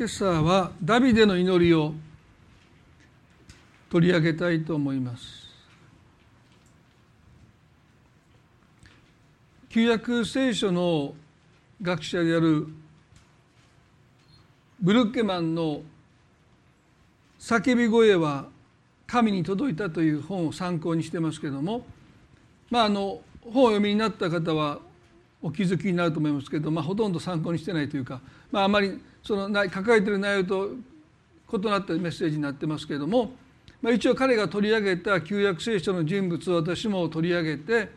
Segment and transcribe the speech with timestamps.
[0.00, 1.92] 今朝はダビデの祈りを
[3.90, 5.46] 取り上げたいと思います。
[9.68, 11.12] 旧約聖書の
[11.82, 12.66] 学者である
[14.80, 15.82] ブルッケマンの
[17.38, 18.46] 叫び声は
[19.06, 21.84] 神に届いたという本を参考にしてますけども
[22.70, 24.78] まああの本を読みになった方は
[25.42, 28.20] お気づきになると思いますけど、まあ、ほとんど参考にしてないというか、
[28.50, 30.70] まあ、あまりその抱えている内容と
[31.52, 33.32] 異なったメッセージになってますけれども、
[33.82, 37.90] まあ、一応彼が取り上げた旧約聖書の人物を私も取り上げて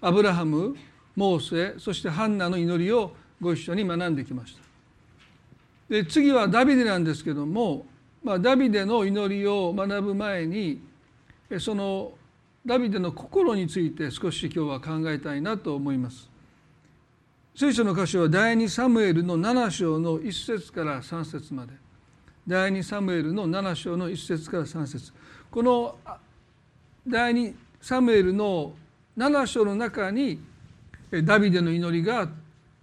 [0.00, 0.76] アブラハム
[1.16, 4.60] モーセそしてハンナの祈りをご一緒に学んできました。
[5.88, 7.84] で次はダビデなんですけども、
[8.22, 10.80] まあ、ダビデの祈りを学ぶ前に
[11.58, 12.12] その
[12.64, 16.29] ダビデの心について少し今日は考えたいなと思います。
[17.60, 21.74] 聖書の箇所は第2サムエルの7章の1節から3節まで
[22.48, 25.12] 第2サムエルの7章の1節から3節
[25.50, 25.98] この
[27.06, 28.72] 第2サムエルの
[29.18, 30.40] 7章の中に
[31.22, 32.30] ダビデの祈りが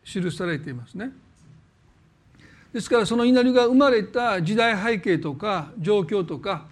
[0.05, 1.09] 記されていますね。
[2.71, 6.67] ですからその祈りが生まれた時代背景とか状況とか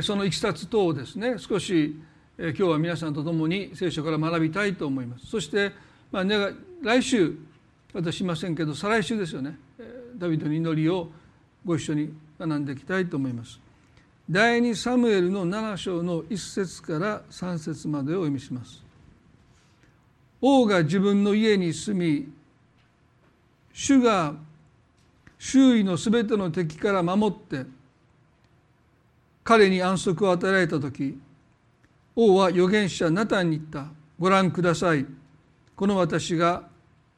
[0.00, 1.94] そのいきさつ等をですね少し
[2.38, 5.26] 今日は皆さんと共に聖書から学びたいと思います。
[5.26, 6.24] そしてまあ、
[6.82, 7.36] 来週
[7.92, 9.58] 私しませんけど再来週ですよね
[10.16, 11.10] ダビデの祈りを
[11.64, 13.60] ご一緒に学んでいきたいと思います。
[14.28, 18.82] 第2サムエルの7章の1節から3節までをお読みします。
[20.40, 22.32] 王が自分の家に住み
[23.72, 24.34] 主が
[25.38, 27.66] 周囲のすべての敵から守って
[29.44, 31.18] 彼に安息を与えられた時
[32.14, 35.06] 王は預言者ナタンに言った「ご覧ください」
[35.76, 36.64] この私が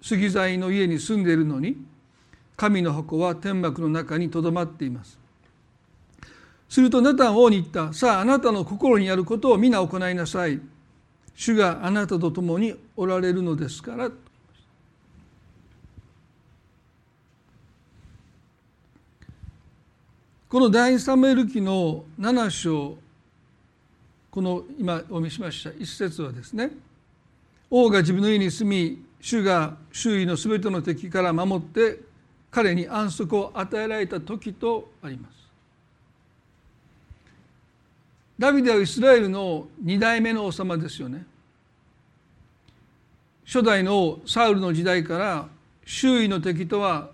[0.03, 1.77] 杉材の家に住んでいるのに
[2.57, 5.19] 神の箱は天幕の中にとどまっています。
[6.69, 10.61] するとナタン王に言ったさああなたの心にあることを皆行いなさい。
[11.37, 14.11] 主があなたと共におられるのですから。
[20.49, 22.97] この第サムエル記の7章
[24.31, 26.71] この今お見せしました一節はですね
[27.71, 32.01] 王が自分の家に住み主が周囲のすべての敵から守って
[32.51, 35.39] 彼に安息を与えられた時とあります。
[38.39, 41.27] ダビデはイスラエルの二代目の王様ですよね。
[43.45, 45.49] 初代のサウルの時代から
[45.85, 47.11] 周囲の敵とは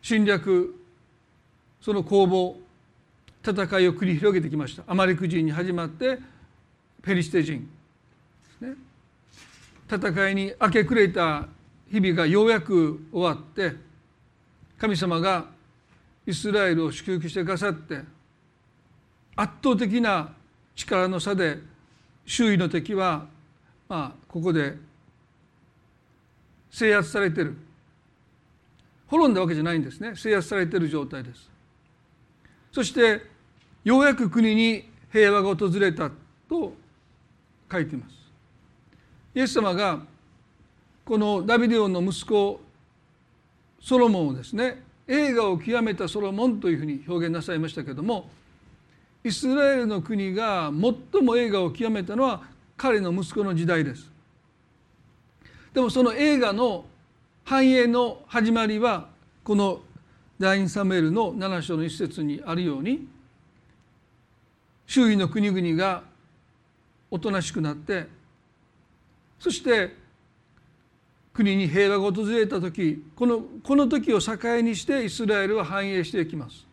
[0.00, 0.74] 侵略
[1.80, 2.56] その攻防
[3.44, 4.84] 戦いを繰り広げてきました。
[4.86, 6.18] アマレク人に始まって
[7.02, 7.68] ペリシテ人、
[9.88, 11.46] 戦いに明け暮れた
[11.90, 13.74] 日々がようやく終わって
[14.78, 15.46] 神様が
[16.26, 18.00] イスラエルを祝福してくださって
[19.36, 20.32] 圧倒的な
[20.74, 21.58] 力の差で
[22.24, 23.26] 周囲の敵は
[23.88, 24.74] まあここで
[26.70, 27.56] 制圧されてる。
[29.06, 30.16] 滅んだわけじゃないんですね。
[30.16, 31.48] 制圧されてる状態です。
[32.72, 33.22] そして
[33.84, 36.10] ようやく国に平和が訪れた
[36.48, 36.74] と
[37.70, 38.25] 書いています。
[39.36, 40.00] イエス様が
[41.04, 42.58] このダビデ王の息子
[43.82, 48.30] ソロモンをですね映画を極めたソロモンというふうに表現なさいましたけども
[49.22, 50.72] イスラエルの国が
[51.12, 52.44] 最も映画を極めたのは
[52.78, 54.10] 彼の息子の時代です。
[55.74, 56.86] でもその映画の
[57.44, 59.08] 繁栄の始まりは
[59.44, 59.80] この
[60.38, 63.06] 第2サムエルの7章の一節にあるように
[64.86, 66.04] 周囲の国々が
[67.10, 68.15] おとなしくなって
[69.38, 69.94] そして
[71.32, 76.66] 国に平和が訪れた時このこの時を境にしてイスラエルは繁栄していきます。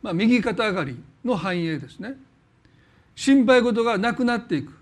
[0.00, 2.14] まあ、右肩上がりの繁栄ですね。
[3.16, 4.72] 心配事がなくなっていく。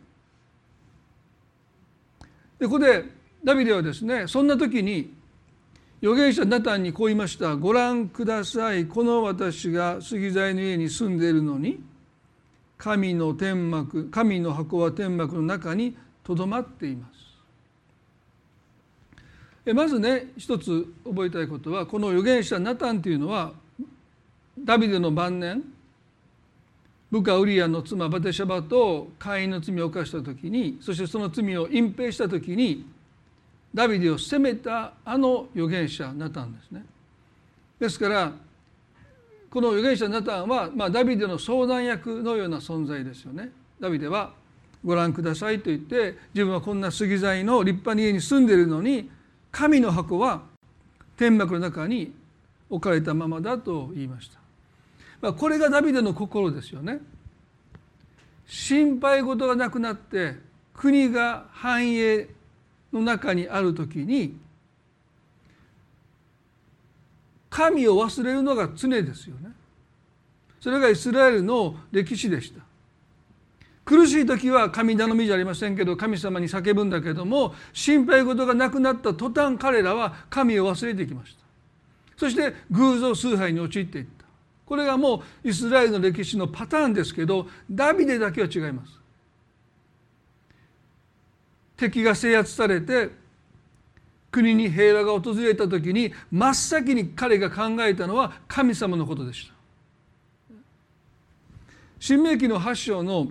[2.58, 3.04] でここで
[3.42, 5.12] ダビデはですねそんな時に
[6.02, 11.82] 預言者ナタンにこう言いました「ご覧くださいこの私が杉材の家に住んでいるのに
[12.78, 17.08] 神の天幕神の箱は天幕の中にとどまっていま
[19.64, 23.52] すまずね一つ覚えたいことはこの預言者ナタンというのは
[24.58, 25.62] ダビデの晩年
[27.12, 32.86] 部下ウリアの妻バテシャバと会員の罪を犯した時にそしてその罪を隠蔽した時に
[33.74, 36.84] ダビデを責めたあの預言者ナタンですね。
[37.78, 38.32] ですから
[39.50, 43.50] この預言者ナタンは、まあ、ダビデの相談役のような存在ですよね。
[43.78, 44.32] ダビデは
[44.84, 49.10] ご覧くださいと言って自分はこんな杉材の立派に家に住んでいるのに
[49.50, 50.42] 神の箱は
[51.16, 52.12] 天幕の中に
[52.68, 54.38] 置かれたままだと言いました。
[55.20, 57.00] まあ、これがダビデの心ですよね。
[58.46, 60.36] 心配事がなくなって
[60.74, 62.28] 国が繁栄
[62.92, 64.36] の中にある時に
[67.48, 69.52] 神を忘れるのが常ですよね。
[70.60, 72.62] それがイスラエルの歴史でした。
[73.84, 81.42] 苦しい時は神頼みじゃありませんけど神様に叫ぶんだけども心配事がなくなった途端彼らは神を忘れてきました。
[82.16, 84.24] そして偶像崇拝に陥っていった。
[84.64, 88.92] これがもうイスラエルの歴史のパターンですけどダビデだけは違います。
[91.76, 93.10] 敵が制圧されて
[94.30, 99.52] 国に平和が訪れた時に真っ先に彼が考えたのは神様のことでした。
[101.98, 103.28] 新明記の8章の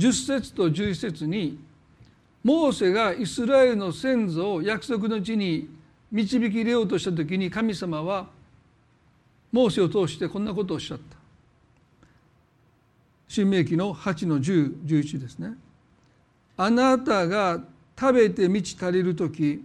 [0.00, 1.60] 10節と11節に
[2.42, 5.68] モーセがイスラエルの先祖を約束の地に
[6.10, 8.26] 導き入れようとした時に神様は
[9.52, 11.16] モーセを通してこんなことをおっしゃった。
[13.28, 15.52] 新明記の8の1011ですね。
[16.56, 17.62] あなたが
[17.98, 19.62] 食べて満ち足りる時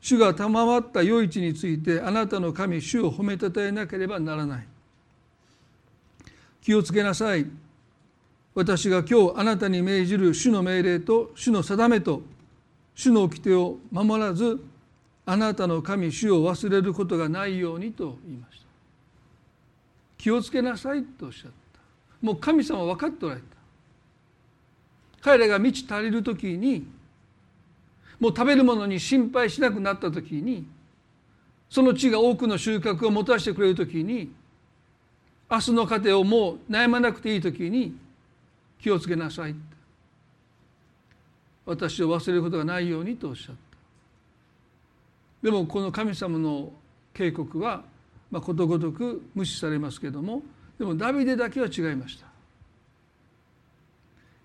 [0.00, 4.66] 主が賜った余市についてあなたの神主を褒めたたえなければならない。
[6.62, 7.46] 気をつけなさい。
[8.54, 12.22] 私が今日あなたに命じる主の命令と主の定めと
[12.94, 14.64] 主の掟を守らず
[15.26, 18.64] あなたの神主を忘れることがないようにと言いました。
[20.18, 21.80] 気をつけなさいとおっしゃった。
[22.22, 23.46] もう神様分かっておられた。
[25.20, 26.86] 彼らが満ち足りる時に
[28.20, 30.66] もう食べるものに心配しなくなった時に
[31.68, 34.32] その地が多くの収穫をもたらしてくれる時に
[35.50, 37.96] 明日の糧をもう悩まなくていい時に
[38.84, 39.54] 気をつけなさい。
[41.64, 43.62] 私を忘れることがないようにとおっしゃった。
[45.42, 46.70] でもこの神様の
[47.14, 47.82] 警告は、
[48.30, 50.42] まあ、ことごとく無視されますけども
[50.78, 52.26] でもダビデだけは違いました。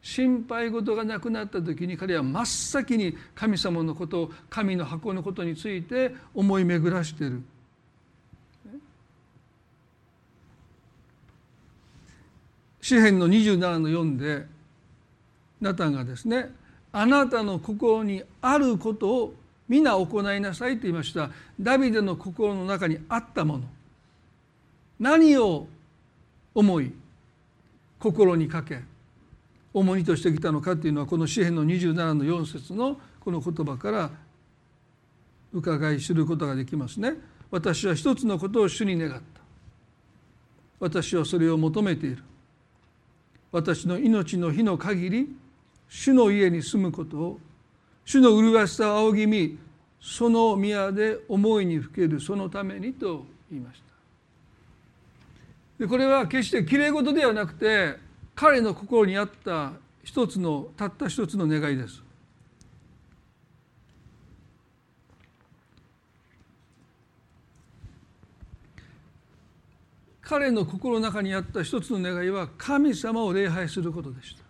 [0.01, 7.41] 心配事がなくなった時に彼は真っ先に神様のことを神の箱のことについて思い巡らしている。
[12.89, 14.47] 詩篇の27の4で
[15.61, 16.49] ナタンがですね
[16.91, 19.33] あなたの心にあることを
[19.67, 21.29] 皆行いなさいと言いました
[21.61, 23.63] ダビデの心の中にあったもの
[24.99, 25.67] 何を
[26.55, 26.91] 思い
[27.99, 28.79] 心にかけ
[29.71, 34.09] 重荷としてきたのかというのはこの詩篇の27の4節のこの言葉から
[35.53, 37.13] 伺い知ることができますね。
[37.51, 39.21] 私は一つのことを主に願った。
[40.79, 42.23] 私はそれを求めている。
[43.51, 45.35] 私の命の日の限り
[45.87, 47.39] 主の家に住むことを
[48.05, 49.57] 主の麗しさを仰ぎ見
[50.01, 53.89] その宮で思いにふけるそのためにと言いました。
[55.79, 57.95] でこれは決してきれい事ではなくて
[58.35, 59.73] 彼の心にあった
[60.03, 62.03] 一つのたった一つの願いです。
[70.29, 74.43] 彼の心の中にあった一つの願いは神様を礼拝することでした。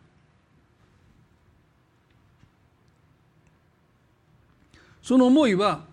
[5.02, 5.86] その思いは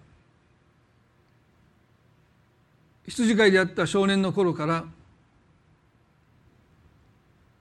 [3.06, 4.84] 羊飼いであった少年の頃から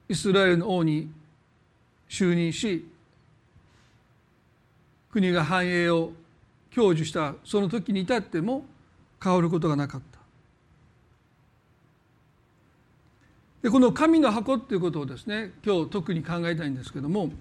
[0.09, 1.11] イスラエルの王に
[2.09, 2.89] 就任し
[5.11, 6.11] 国が繁栄を
[6.73, 8.65] 享受したその時に至っても
[9.23, 10.14] 変わることがなかった。
[13.65, 17.31] でこの神の箱っていうことをですね今日特に考えたいんですけども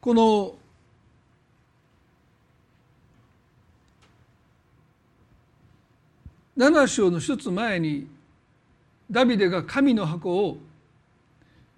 [0.00, 0.54] この
[6.56, 8.06] 7章の一つ前に
[9.10, 10.56] ダビデが神の箱を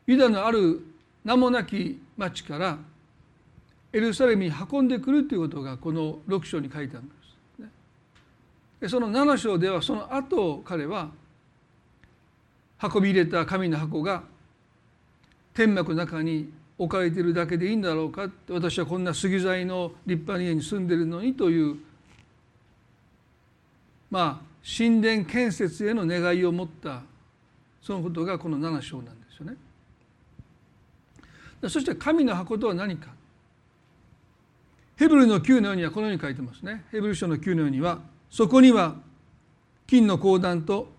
[0.06, 0.86] ユダのある
[1.24, 2.78] 名もなき町から
[3.92, 7.14] エルサレムに運んでくるということがこの6章に書いてあるんで
[8.88, 8.88] す。
[8.88, 11.10] その7章ではその後彼は
[12.82, 14.24] 運び入れた神の箱が
[15.54, 21.76] 天幕の中に置かれているだけでいいんだろうかって私はこんな杉材の立派な家に住んでるのにという
[24.10, 27.02] まあ神殿建設への願いを持った
[27.80, 29.56] そのことがこの7章なんですよね。
[31.68, 33.10] そして神の箱とは何か
[34.96, 36.84] ヘブルの9のようにはこのように書いてますね。
[36.92, 38.96] ヘブル書の9のようにはそこには
[39.86, 40.92] 金の鉱壇と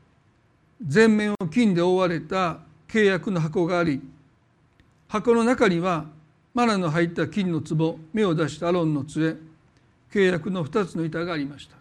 [0.86, 4.02] 全面を金で覆われた契約の箱があり
[5.08, 6.06] 箱の中には
[6.54, 9.36] マナの入った金の壺目を出したアロンの杖
[10.12, 11.76] 契約の2つの板がありました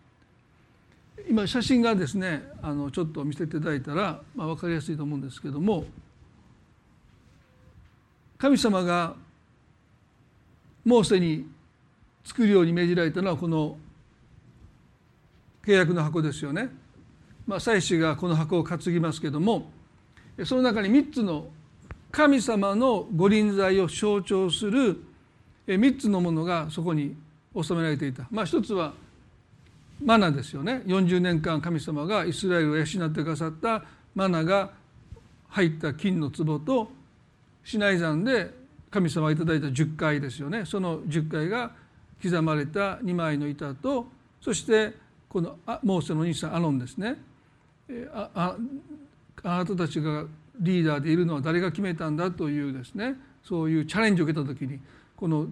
[1.28, 5.84] 今写真がですねあのちょっと見せていただいたら、まあ、分かりやすいと思うんですけども
[8.38, 9.14] 神様が
[10.84, 11.46] モーセに
[12.24, 13.76] 作るように命じられたのはこの
[15.64, 16.70] 契約の箱ですよね。
[17.46, 19.70] まあ、祭司がこの箱を担ぎますけども
[20.44, 21.48] その中に3つの
[22.12, 25.02] 神様の御臨在を象徴する
[25.66, 27.16] 3つのものがそこに
[27.60, 28.26] 収められていた。
[28.30, 28.94] まあ、一つは
[30.04, 34.70] マナですよね40年間神様がイスラエルを養ってくださったマナが
[35.48, 36.90] 入った金の壺と
[37.64, 38.50] シナイ山で
[38.90, 41.72] 神様がいいた10回ですよねその10回が
[42.22, 44.06] 刻まれた2枚の板と
[44.40, 44.94] そして
[45.28, 47.16] このモーセの兄さんアロンですね。
[48.24, 48.56] あ
[49.42, 50.24] なたたちが
[50.60, 53.16] リーダーでいるのは誰が決めたんだというですね。
[53.42, 54.78] そういうチャレンジを受けた時に
[55.16, 55.46] この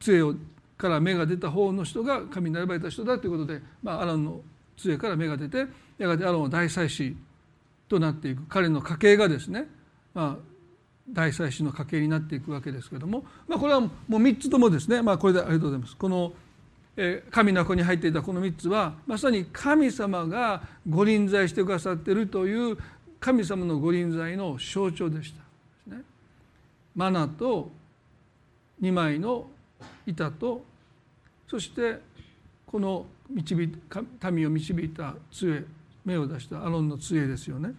[0.00, 0.34] 杖を
[0.76, 4.40] から芽が出た方の人が神に並ばれた人だということで、まあ、アロンの
[4.76, 5.66] 杖から芽が出て
[5.98, 7.16] やがてアロンは大祭司
[7.88, 8.42] となっていく。
[8.48, 9.68] 彼の家系がですね、
[10.14, 10.53] まあ、
[11.08, 15.96] 大祭司の家系になっていくわけですけども、まあ、これはもう3つともですね、まあ、これでありがとうございます。
[15.96, 16.32] この
[17.30, 22.78] 神の子に入っていたこの3つはまさに神様がご臨在してくださっているという
[23.18, 25.44] 神様のご臨在の象徴でした。
[26.94, 27.70] マナと
[28.80, 29.46] 2枚の
[30.06, 30.64] 板と
[31.48, 32.00] そして
[32.66, 33.54] この導
[34.32, 35.64] 民を導いた杖
[36.04, 37.74] 目を出したアロンの杖ですよね。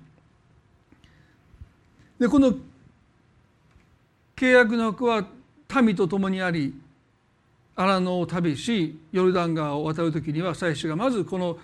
[2.20, 2.54] でこの
[4.36, 5.26] 契約の枠は
[5.82, 6.74] 民と共にあり
[7.76, 11.58] 荒野を旅しヨルダン川を渡る時には祭司がまずこの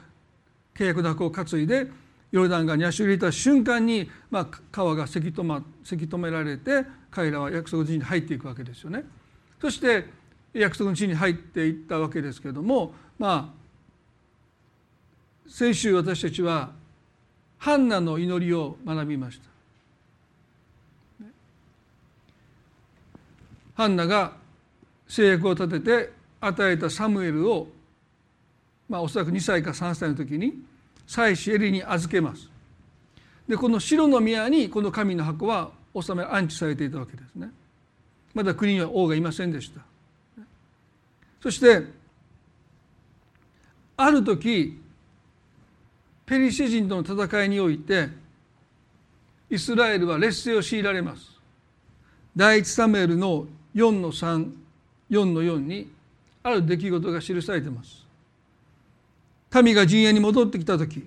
[0.75, 1.87] 契約の箱を担いで
[2.31, 9.03] ヨルダン川に足を入れた瞬間に、まあ、川がせき止ませき止められて彼らは約束の地に入っていくわけですよね。
[9.59, 10.05] そして
[10.53, 16.71] 約束の地に入っていったわけですけれどもまあ先週私たちは
[17.57, 19.50] ハンナの祈りを学びました。
[23.81, 24.33] ハンナが
[25.07, 27.67] 制約を立てて与えたサムエルを、
[28.87, 30.53] まあ、おそらく2歳か3歳の時に
[31.07, 32.47] 妻子エリに預けます。
[33.47, 37.49] でこの白の宮にこの神の箱は収め安置されていたわけですね。
[38.35, 39.81] まだ国には王がいませんでした。
[41.41, 41.83] そして
[43.97, 44.79] ある時
[46.27, 48.09] ペリシ人との戦いにおいて
[49.49, 51.31] イスラエルは劣勢を強いられます。
[52.37, 54.51] 第一サムエルの4の34
[55.09, 55.91] の4に
[56.43, 58.05] ある出来事が記されています。
[59.63, 61.05] 民が陣営に戻ってきた時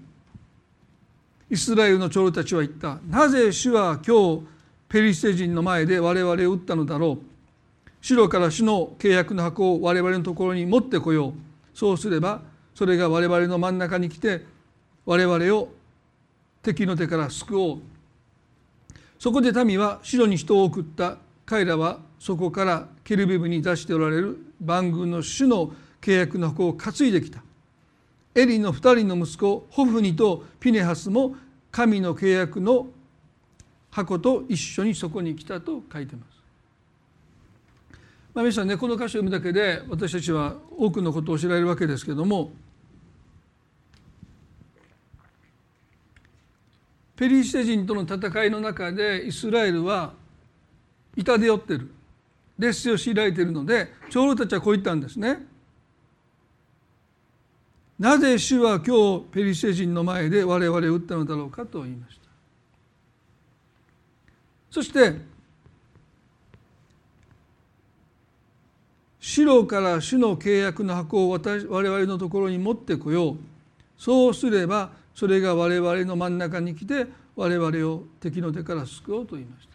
[1.51, 4.43] イスラエルの長老たちは言った「なぜ主は今日
[4.89, 7.25] ペリシテ人の前で我々を撃ったのだろう」
[8.03, 11.33] 白から主の契約の箱を我々のところに持ってこよう。
[11.75, 12.43] そうすれば
[12.75, 14.45] それが我々の真ん中に来て
[15.07, 15.71] 我々を
[16.63, 17.79] 敵の手から救おう。
[19.19, 21.17] そこで民は白に人を送った。
[21.47, 27.43] 彼らはそこからケルビブに出しておられる万軍の主の契約の箱を担いできた
[28.35, 31.37] エリの二人の息子ホフニとピネハスも
[31.71, 32.87] 神の契約の
[33.91, 36.41] 箱と一緒にそこに来たと書いてます。
[38.33, 42.53] まあ、皆さんねこの歌詞を読むだけで私たちは多くのことを知られるわけですけども
[47.17, 50.15] ペリシテ人との戦いの中でイスラエルは
[51.15, 51.91] 痛手負ってる
[52.59, 55.47] 劣勢を強いられているので長老たちはこう言ったんですね。
[57.99, 62.25] なぜ主は今日ペリシテ人の前で我々を撃ったのだろうかと言いました。
[64.71, 65.15] そして
[69.21, 73.37] 白から主の契約の箱を私我々のところに持ってこよう
[73.97, 79.74] そうすればそれが我々の真ん中に来て我々を敵の手から救おうと言いました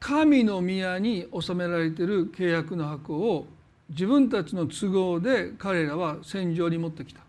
[0.00, 3.46] 神の宮に収められている契約の箱を
[3.90, 7.20] 自分たちの都合で彼らは戦場に持ってきた、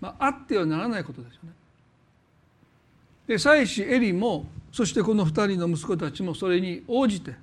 [0.00, 1.50] まあ、あってはならないことですよね
[3.26, 7.34] で妻子エリもそしてこの2人の息子たちもそれに応じて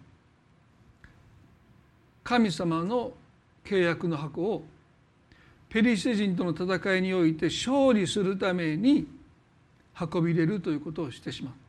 [2.24, 3.12] 神様の
[3.66, 4.64] 契約の箱を
[5.70, 9.08] ペリシテ人との戦いにおいて勝利するために
[10.00, 11.63] 運び入れるということをしてしまった。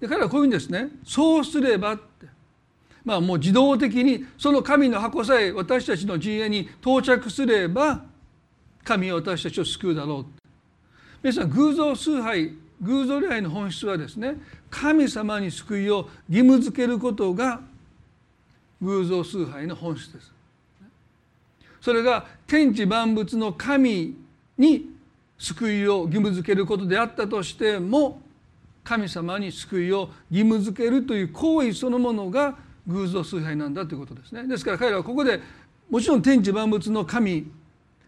[0.00, 2.10] で彼はこういうんですね「そうすれば」って。
[3.04, 8.04] まあもう自動的にその神の箱さえ私たちの陣営に到着すれば
[8.84, 10.42] 神は私たちを救うだろう
[11.22, 12.52] 皆さん偶像崇拝
[12.82, 14.36] 偶像礼拝の本質はですね
[14.70, 17.60] 神様に救いを義務付けることが
[18.82, 20.32] 偶像崇拝の本質です。
[21.80, 24.14] それが天地万物の神
[24.58, 24.90] に
[25.38, 28.20] 救いを義務付けることであったとしても
[28.90, 32.56] 神様に救いを義務付けるという行為そのものが
[32.88, 35.40] 偶像崇拝なんだということですねですから彼らはここで
[35.88, 37.48] もちろん天地万物の神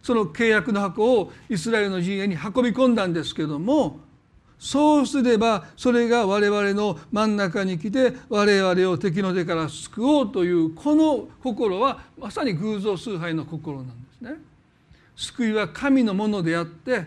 [0.02, 4.00] その契約の箱をイスラエルの陣営に運び込んだんですけども
[4.58, 14.34] そうすればそれが我々の真ん中に来て我々を敵の手から救おうというこの心はまさに偶像崇拝の心なんですね。
[15.14, 17.06] 救いは神のものであって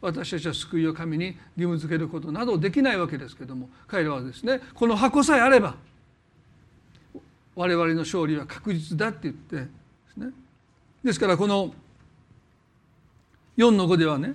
[0.00, 5.74] 私たちは救いを神に義務付けることなどできないわけですけども彼らはですねこの箱さえあれば
[7.56, 9.62] 我々の勝利は確実だって言ってで
[10.14, 10.30] すね。
[11.02, 11.74] ですからこの
[13.56, 14.34] 4の5ではね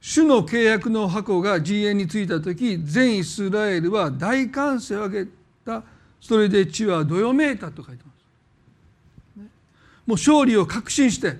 [0.00, 5.30] 主の契約の箱が陣営に着いた時全イスラエルは大歓声を上げ
[5.64, 5.82] た。
[6.20, 9.38] それで地はどよめいたと書いてます。
[9.38, 9.44] も
[10.06, 11.36] う勝利を確信して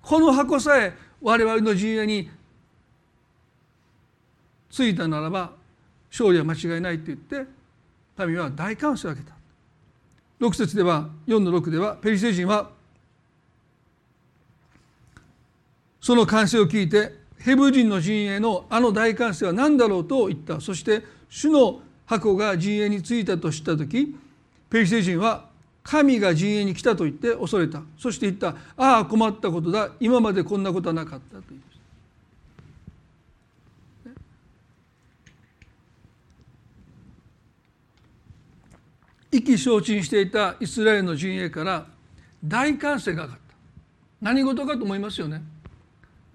[0.00, 2.30] この箱さえ我々の陣営に
[4.70, 5.52] 着いたならば
[6.10, 7.46] 勝利は間違いないって言って
[8.26, 9.38] 民は大歓声を上げた。
[10.40, 12.70] 6節では4の6ではペリシテ人は
[16.00, 24.16] その歓声を聞いてヘブ人の陣営のあの大歓声は何だろうと言ったそして主の箱が陣営に着いたと知った時
[24.70, 25.47] ペリシテ人は
[25.88, 27.80] 神が陣営に来たと言って恐れた。
[27.96, 28.48] そして言った。
[28.76, 29.88] ああ困ったことだ。
[30.00, 31.78] 今までこんなことはなかったと言いまし
[39.32, 39.38] た。
[39.38, 41.86] 意気消沈していたイスラエルの陣営から
[42.44, 43.54] 大歓声が上がった。
[44.20, 45.40] 何事かと思いますよね。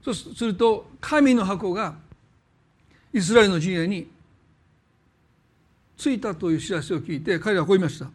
[0.04, 1.94] そうすると神の箱が
[3.14, 4.10] イスラエルの陣営に
[5.96, 8.10] 着いたという知らせを聞いて彼らはこう言いました。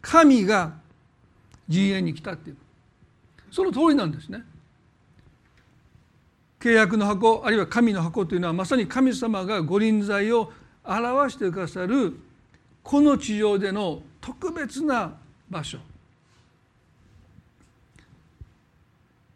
[0.00, 0.72] 神が
[1.68, 2.56] 陣営に来たっていう。
[3.50, 4.42] その通りなんですね。
[6.60, 10.52] 契約の箱あるいは神の箱というのはまさに神様が御臨在を
[10.84, 12.18] 表してくださる
[12.82, 15.14] この地上での特別な
[15.48, 15.78] 場所。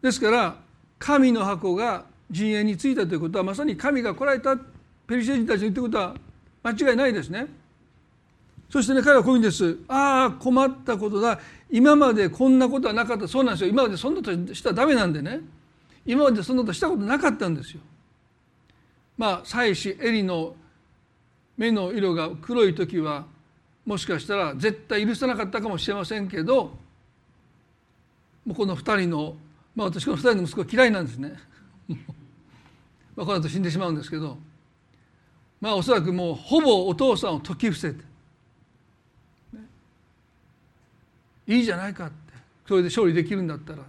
[0.01, 0.57] ですから
[0.99, 4.57] 神の箱が陣営に着いたということはまさに神が来られた
[5.07, 6.15] ペリシテ人たちに言ってことは
[6.63, 7.47] 間違いないですね。
[8.73, 9.77] そしてね彼はこういうんです。
[9.87, 11.39] ああ困ったことだ。
[11.69, 13.27] 今までこんなことはなかった。
[13.27, 13.69] そうなんですよ。
[13.69, 15.41] 今までそんなことしたらダメなんでね。
[16.07, 17.81] 今までそんなことしたことなかったんですよ。
[19.15, 20.55] まあ妻子エリの
[21.55, 23.27] 目の色が黒い時は
[23.85, 26.71] もしかしたら絶対許さなかったかもしれませんけど
[28.43, 29.35] もうこの2人の
[29.75, 31.37] まあ私この2人の息子は嫌いなんですね。
[33.15, 34.39] まあこの後死んでしまうんですけど
[35.63, 38.03] まあおそらくもうほぼお父さんを説き伏せて、
[39.53, 39.59] ね、
[41.47, 42.15] いいじゃないかって。
[42.67, 43.79] それで勝利できるんだったら。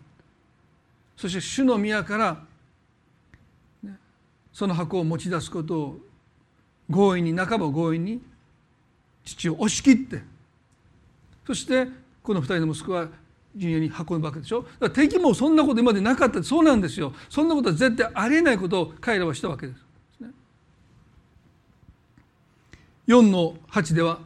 [1.16, 2.44] そして主の宮から、
[4.52, 6.00] その箱を持ち出すことを
[6.90, 8.22] 強引に半ば強引に
[9.24, 10.22] 父を押し切って。
[11.46, 11.88] そして
[12.22, 13.08] この2人の息子は
[13.56, 14.62] 陣営に運ぶわけでしょ。
[14.62, 16.42] だから敵もそんなこと今までなかった。
[16.42, 17.12] そうなんですよ。
[17.28, 19.84] そんなことは絶対ありえないことを彼らはしたわけです。
[23.06, 24.18] 4の8では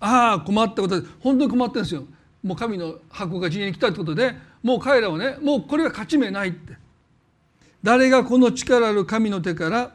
[0.00, 2.04] ああ困ったことで本当に困ってるんですよ。
[2.42, 6.76] もう神の箱が陣営に来たってことでもう彼らはねもうこれは勝ち目ないって。
[7.82, 9.94] 誰がこの力ある神の手から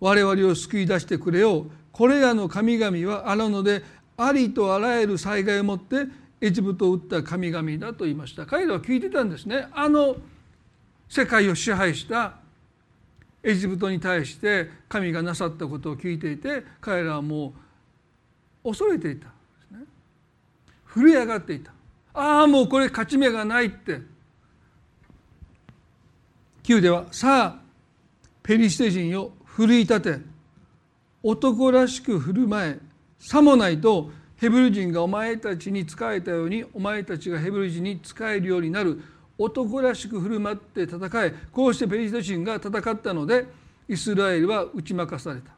[0.00, 1.70] 我々を救い出してくれよう。
[1.92, 3.82] これらの神々はあるので
[4.16, 6.06] ありとあらゆる災害をもって
[6.40, 8.46] エジプトを打った神々だと言いました。
[8.46, 9.66] 彼らは聞いてたんですね。
[9.72, 10.16] あの
[11.08, 12.36] 世界を支配した
[13.42, 17.52] エジプトに対して神がなさったことを聞いていて彼らはも
[18.64, 19.26] う恐れていた
[19.70, 19.84] ね。
[20.86, 21.73] 震え上がっていた。
[22.14, 24.00] ああもうこれ勝ち目がないって。
[26.62, 27.60] 9ではさあ
[28.42, 30.18] ペリシテ人を奮い立て
[31.22, 32.78] 男らしく振る舞え。
[33.18, 39.02] さもないとヘブル人がお前たちに仕えたようにお前たちがヘブル人に仕えるようになる。
[39.36, 41.34] 男らしく振る舞って戦え。
[41.50, 43.46] こうしてペリシテ人が戦ったので
[43.88, 45.50] イスラエルは打ち負かされた。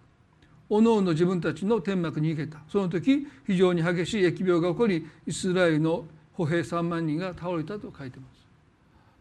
[0.69, 2.59] おのおの自分たちの天幕に逃げた。
[2.69, 8.47] その時非常に激しい疫病が起こりイスラエルの歩兵3万人が倒れたと書いてます。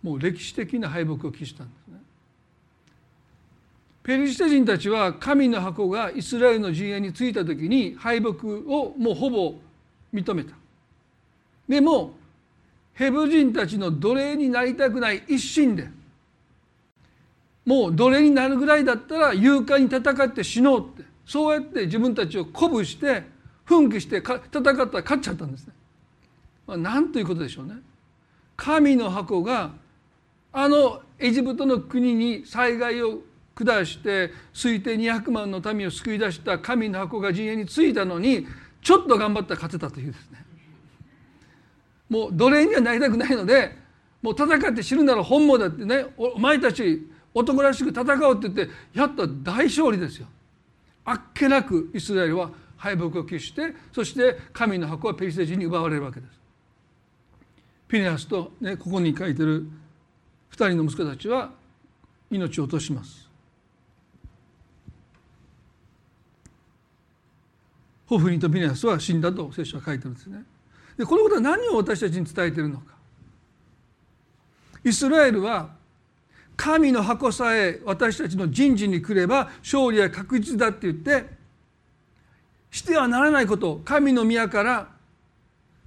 [0.03, 1.99] もう歴史的な敗北を喫したんですね。
[4.03, 9.55] ペリシテ人たちは神の箱がイスラエルの陣営に着いた時に敗北をもうほぼ
[10.13, 10.53] 認めた。
[11.67, 12.13] でも
[12.93, 15.89] ヘブ人たちの奴隷になりたくない一心で
[17.65, 23.23] もう奴隷になるぐらいだったら勇敢に戦って死のうってそうやって自分たちを鼓舞して
[23.63, 25.73] 奮起して戦ったら勝っちゃったんですね。
[26.67, 27.75] まあ、なんということでしょうね。
[28.57, 29.71] 神の箱が
[30.51, 33.19] あのエジプトの国に災害を
[33.55, 38.47] 下して推定200万の民を救い出した神の箱が陣営についたのに
[38.81, 40.45] ちょっと頑張ったら勝てたというですね
[42.09, 43.75] もう奴隷にはなりたくないので
[44.21, 50.27] もう戦って死ぬなら本望だってねお前たち男らしく戦おうって言ってやった大勝利ですよ。
[51.03, 56.44] あっけなくイスラエルは敗北を喫してそして神の箱はペリシテ人に奪われるわけです。
[57.87, 59.63] ピネアスと、ね、ここに書いてる
[60.51, 61.51] 2人の息子たちは
[62.31, 63.29] 命を落とします。
[68.07, 70.43] ホフニとピネアスは死んだと聖書は書いてるんですね。
[70.97, 72.95] でこのことは何を私たちに伝えているのか。
[74.83, 75.69] イスラエルは
[76.55, 81.25] 神の箱さえ私たちの人事に来れば勝利は確実だって言って
[82.71, 84.87] してはならないこと神の宮から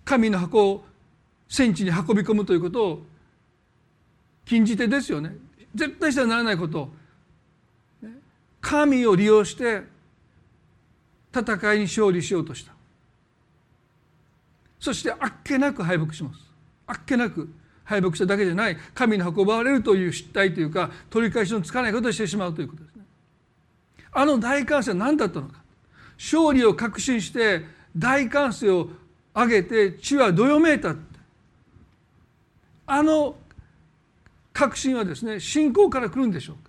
[0.05, 0.85] 神の箱を
[1.49, 3.03] 戦地に運び込むということを
[4.45, 5.37] 禁じ手ですよね。
[5.75, 6.91] 絶対してはならないこと。
[8.61, 9.83] 神を利用して
[11.33, 12.73] 戦いに勝利しようとした。
[14.81, 16.41] そしてあっけなく敗北します。
[16.87, 17.49] あっけなく
[17.85, 18.77] 敗北しただけじゃない。
[18.95, 23.05] 神に運ばれるという失態というか取り返しのつかないことをしてしまうということですね。
[24.13, 25.63] あの大歓声は何だったのか。
[26.19, 27.65] 勝利を確信して
[27.97, 28.89] 大歓声を
[29.35, 30.95] 上げて地はどよめいた。
[32.91, 33.37] あの
[34.53, 36.69] 確信はですね信仰から来るんでしょうか。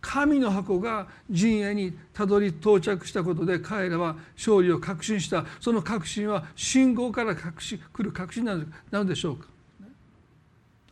[0.00, 5.44] 神の箱が陣営にたどり到着したことで彼らは勝利を確信した。
[5.60, 8.56] その確信は信号から確信来る確信な
[8.92, 9.46] のでしょうか。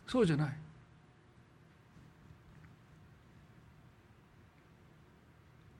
[0.07, 0.57] そうじゃない。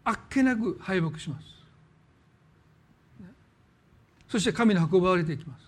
[0.04, 1.46] あっけなく敗北します。
[4.30, 5.61] そして神の箱を奪われていきます。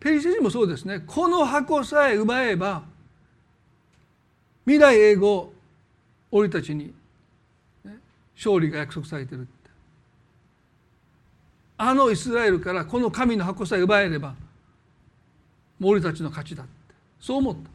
[0.00, 1.04] ペリシ人もそうですね。
[1.06, 2.82] この箱さえ奪えば
[4.64, 5.52] 未来永劫
[6.32, 6.94] 俺たちに、
[7.84, 7.98] ね、
[8.34, 9.50] 勝利が約束されてるって。
[11.76, 14.34] あのイスラエルからこの神の箱さえ奪えれば
[15.78, 16.72] もう俺たちの勝ちだって。
[17.20, 17.60] そう思った。
[17.60, 17.70] だか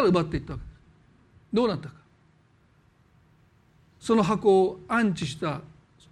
[0.00, 0.74] ら奪っていったわけです。
[1.52, 1.94] どうなったか。
[4.00, 5.60] その箱を安置した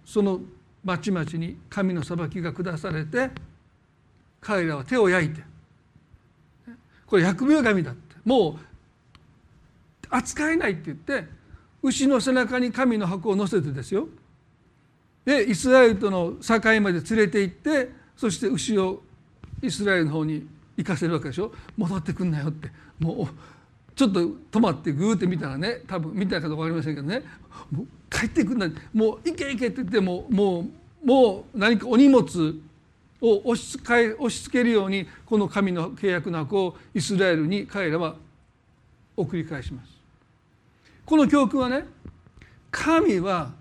[0.05, 0.39] その
[0.83, 3.31] 町々に神の裁きが下されて
[4.41, 5.41] 彼らは手を焼いて。
[7.05, 8.15] これ疫病神だって。
[8.25, 8.65] もう
[10.09, 11.25] 扱えないって言って
[11.81, 14.07] 牛の背中に神の箱を乗せてですよ。
[15.25, 19.01] でイスラエルとの境まで連れて行ってそして牛を
[19.61, 21.53] イスラエルの方に行かせるわけでしょ。
[21.77, 22.71] 戻ってくんなよって。
[22.99, 23.35] もう
[23.95, 27.23] ちょっと止まってグーって見たらね多分見たかどうか分かりませんけどね。
[27.71, 30.67] もう帰ってくんなもう行け行けって言ってもも
[31.03, 32.25] うもう何かお荷物
[33.21, 38.15] を押し付け押し付けるようにこの神の契約の箱をイスラエルに彼らは
[39.15, 39.91] 送り返します。
[41.05, 41.85] この教訓はね
[42.71, 43.51] 神は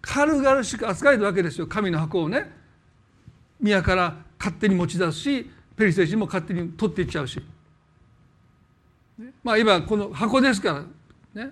[0.00, 2.50] 軽々しく扱えるわけですよ神の箱をね
[3.58, 7.42] 宮から勝手に持ち出すしペリシテ人も勝手に取っていっちゃうし、
[9.42, 10.84] まあ今この箱ですか
[11.34, 11.50] らね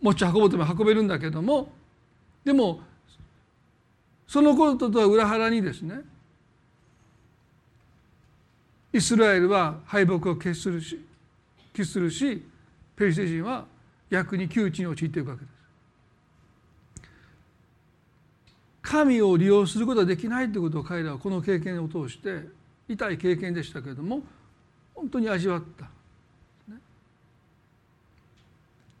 [0.00, 1.72] 持ち運ぼうとも運べるんだけども
[2.44, 2.80] でも
[4.26, 6.00] そのこととは裏腹にですね
[8.94, 11.04] イスラエルは敗北を決するし
[11.72, 12.40] 決するし
[12.94, 13.64] ペリシテ人は
[14.08, 15.54] 逆に窮地に陥っていくわけです。
[18.80, 22.42] 神を利用することはできないということを彼らはこの経験を通して
[22.88, 24.20] 痛い経験でしたけれども
[24.94, 25.86] 本当に味わった、
[26.72, 26.78] ね、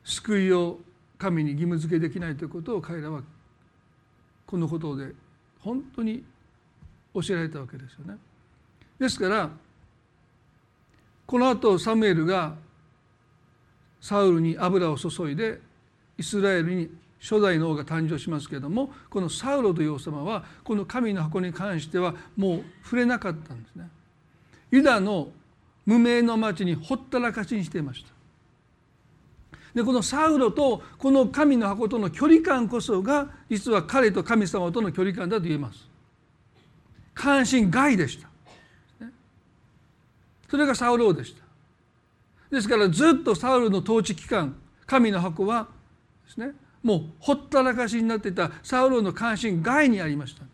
[0.02, 0.80] 救いを
[1.18, 3.22] 神に義務付けできないということを彼らは
[4.44, 5.12] このことで
[5.60, 6.24] 本当に
[7.14, 8.18] 教えられたわけですよね。
[8.98, 9.50] ですから
[11.26, 12.54] この後サムエルが
[14.00, 15.60] サウルに油を注いで
[16.18, 23.88] イスラエルに初代の王が誕生しますけれどもこのサウロという王様はこの神の箱に関してはもう触れなかったんですね。
[24.70, 25.28] ユダの
[25.86, 28.12] 無名の町にほったらかしにしていました。
[29.74, 35.88] でこのサウロとこの神の箱との距離感こそが実は彼と神様との距離感だと言えます。
[37.14, 38.28] 関心外でした。
[40.54, 41.42] それがサウル王でした。
[42.48, 44.54] ですからずっとサウルの統治期間
[44.86, 45.66] 神の箱は
[46.24, 50.44] ですねもうほったらかしになっていたサウル王の関心外にありました。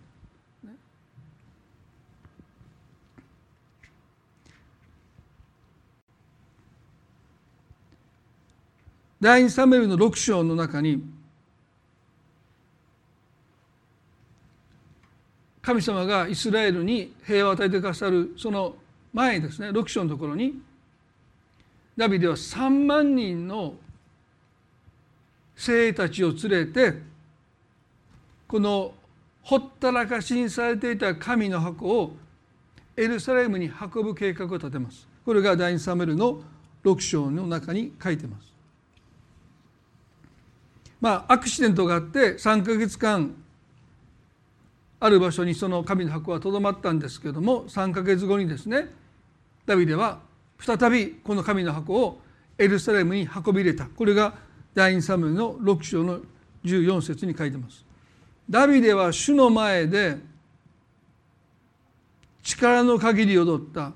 [9.21, 11.05] 第2サムエルの6章の中に
[15.61, 18.77] 神様がイスラエルに平和を与えてくださるその
[19.13, 20.61] 前ですね6章のところに
[21.97, 23.75] ダビデは3万人の
[25.57, 26.99] 精鋭たちを連れて
[28.49, 28.95] この
[29.43, 32.17] ほったらかしにされていた神の箱を
[32.97, 35.07] エルサレムに運ぶ計画を立てます。
[35.25, 36.43] これが第2サムエルの
[36.85, 38.53] 6章の中に書いてます。
[41.01, 43.35] まあアクシデントがあって3か月間
[45.01, 48.89] ある場所にその神の箱はとどまったんですけども3か月後にですね
[49.67, 50.21] ダビデは
[50.59, 52.21] 再びこの神の箱を
[52.59, 53.87] エルサレムに運び入れた。
[53.87, 54.35] これが
[54.75, 56.21] 第2サムの6章の
[56.65, 57.87] 14節に書いてます。
[58.49, 60.19] ダビデは主の前で
[62.43, 63.93] 力の限り踊った。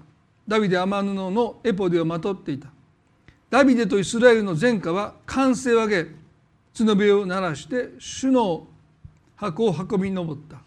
[0.49, 2.69] ダビデ天布のエポデをまとっていた。
[3.51, 6.07] ダビデとイスラエルの前科は歓声を上げ
[6.77, 8.67] 角笛を鳴らして主の
[9.37, 10.64] 箱を運び上った。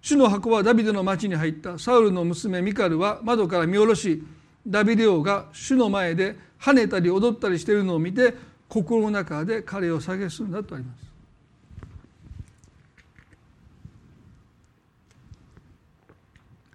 [0.00, 4.22] 主の箱はダビデの町に入ったサウルの娘ミカルは窓から見下ろし
[4.66, 8.34] ダビデ王が主の前で跳ねたり踊ったりしているのを見て
[8.68, 11.08] 心の中で彼を蔑んだとあります。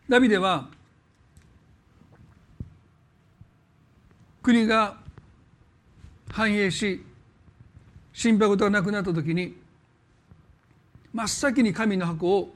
[0.09, 0.67] ダビデは
[4.43, 4.97] 国が
[6.29, 7.03] 繁栄し
[8.11, 9.55] 心配事がなくなった時に
[11.13, 12.52] 真っ先に神の箱を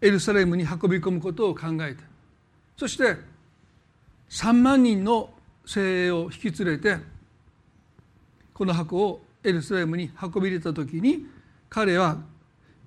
[0.00, 2.02] エルサレムに運び込むことを考えた
[2.76, 3.16] そして
[4.30, 5.30] 3万人の
[5.66, 6.98] 精鋭を引き連れて
[8.54, 11.26] この箱をエルサレムに運び入れた時に
[11.68, 12.18] 彼は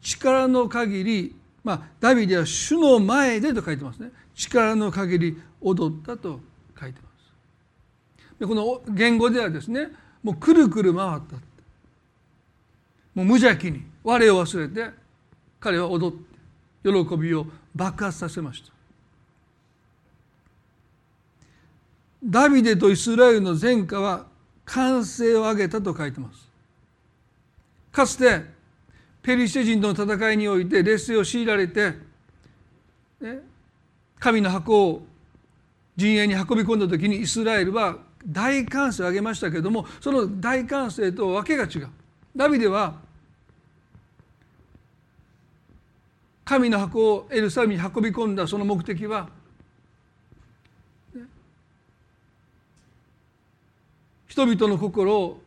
[0.02, 4.12] 力の限りまあダビデは主の前でと書いてますね。
[4.34, 6.40] 力の限り踊ったと
[6.80, 8.40] 書いてます。
[8.40, 9.90] でこの言語ではですね
[10.24, 11.36] もうくるくる回った。
[13.14, 14.90] もう無邪気に我を忘れて
[15.60, 16.31] 彼は踊って
[16.84, 18.72] 喜びを爆発させました。
[22.24, 24.26] ダビデとイスラエルの前科は
[24.64, 26.50] 歓声を上げたと書いてます。
[27.92, 28.42] かつて
[29.22, 31.94] ペリシテ人との戦いにおいて劣勢を強いられて、
[33.20, 33.40] ね、
[34.20, 35.06] 神の箱を
[35.96, 41.90] 陣営に運び込んだ時にイスラエルは大歓声を上げましたけれどもその大歓声とわけが違う。
[42.36, 42.96] ダビデは
[46.52, 49.30] 神の箱をエルサレムに運び込んだその目的は
[54.28, 55.42] 人々の心を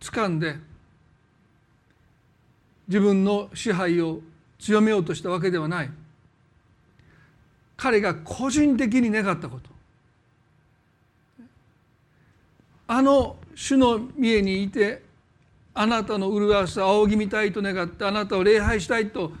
[0.00, 0.56] 掴んで
[2.88, 4.20] 自分の支配を
[4.58, 5.90] 強めようとしたわけではない。
[7.78, 9.70] 彼が個人的に願ったこと。
[12.86, 15.03] あの主の家にいて
[15.74, 19.32] あなたの麗しさ仰ぎ見たいと願ってあなたを礼拝したいと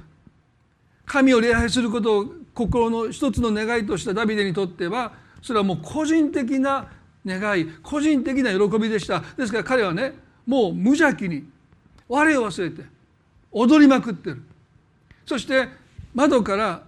[1.06, 6.88] 神を礼拝することを心の一つの願いとしたダビデにとってはそれはもう個人的な
[7.24, 9.22] 願い個人的な喜びでした。
[9.36, 10.14] ですから彼はね
[10.46, 11.44] もう無邪気に
[12.08, 12.82] 我を忘れて
[13.52, 14.42] 踊りまくってる。
[15.24, 15.68] そして
[16.14, 16.82] 窓から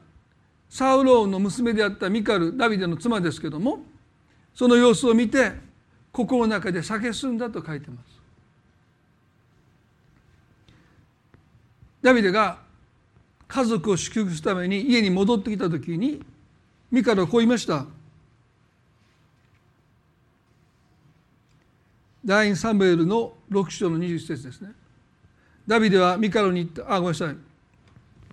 [0.69, 3.81] サウローンの娘であったミカルダビデの妻ですけども
[4.55, 5.53] その様子を見て
[6.13, 8.16] 心の中で蔑んだと書いてます。
[12.07, 12.59] ダビデが
[13.49, 16.23] 家族を祝福するために家に戻ってきた時に
[16.89, 17.85] ミカルはこう言いました。
[22.25, 24.71] 第2サムエルの6章の21節ですね。
[25.67, 26.95] ダビデはミカルに言った。
[26.95, 27.37] あごめんなさい。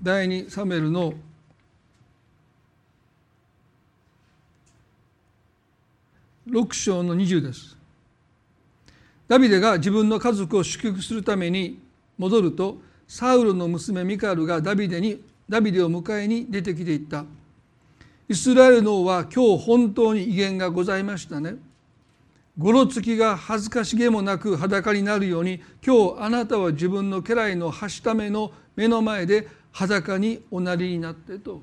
[0.03, 1.15] 第2サムエルの
[6.47, 7.75] 6章の20です。
[9.27, 11.79] ダビデが自分の家族を祝福するために
[12.19, 12.77] 戻ると
[13.15, 17.25] サウルの娘ミカルがダビデにダビデを迎えに出てきていった。
[18.27, 21.57] イスラエルの王は今日本当に威厳がございましたね。
[22.57, 31.61] ごろつきが恥ずかしげもなく裸になるように今日あなたは自分の家来のはしための目の前で裸におなりになってと。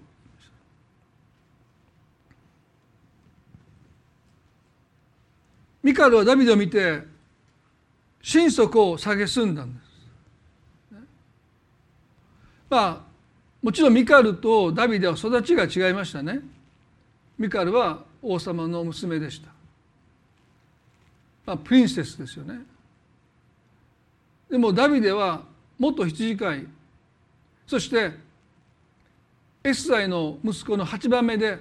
[5.82, 7.02] ミカルはダビデを見て
[8.22, 9.79] 心底を蔑んだんで
[12.70, 13.10] まあ
[13.60, 16.40] もちろんミカルとダビデは育ちが違いましたね。
[17.36, 19.48] ミカルは王様の娘でした、
[21.46, 22.60] まあ、プリンセスですよね。
[24.48, 25.42] でもダビデは
[25.78, 26.66] 元羊飼い。
[27.66, 28.12] そして
[29.62, 31.58] エッサイの息子の8番目で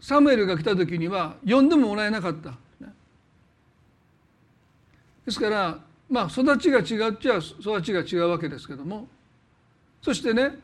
[0.00, 2.54] サムエルが来た時には呼んでももらえなかった。
[5.26, 5.78] ですから
[6.10, 9.08] まあ育ちが違うっちゃ育ちが違うわけですけども。
[10.02, 10.58] そしてね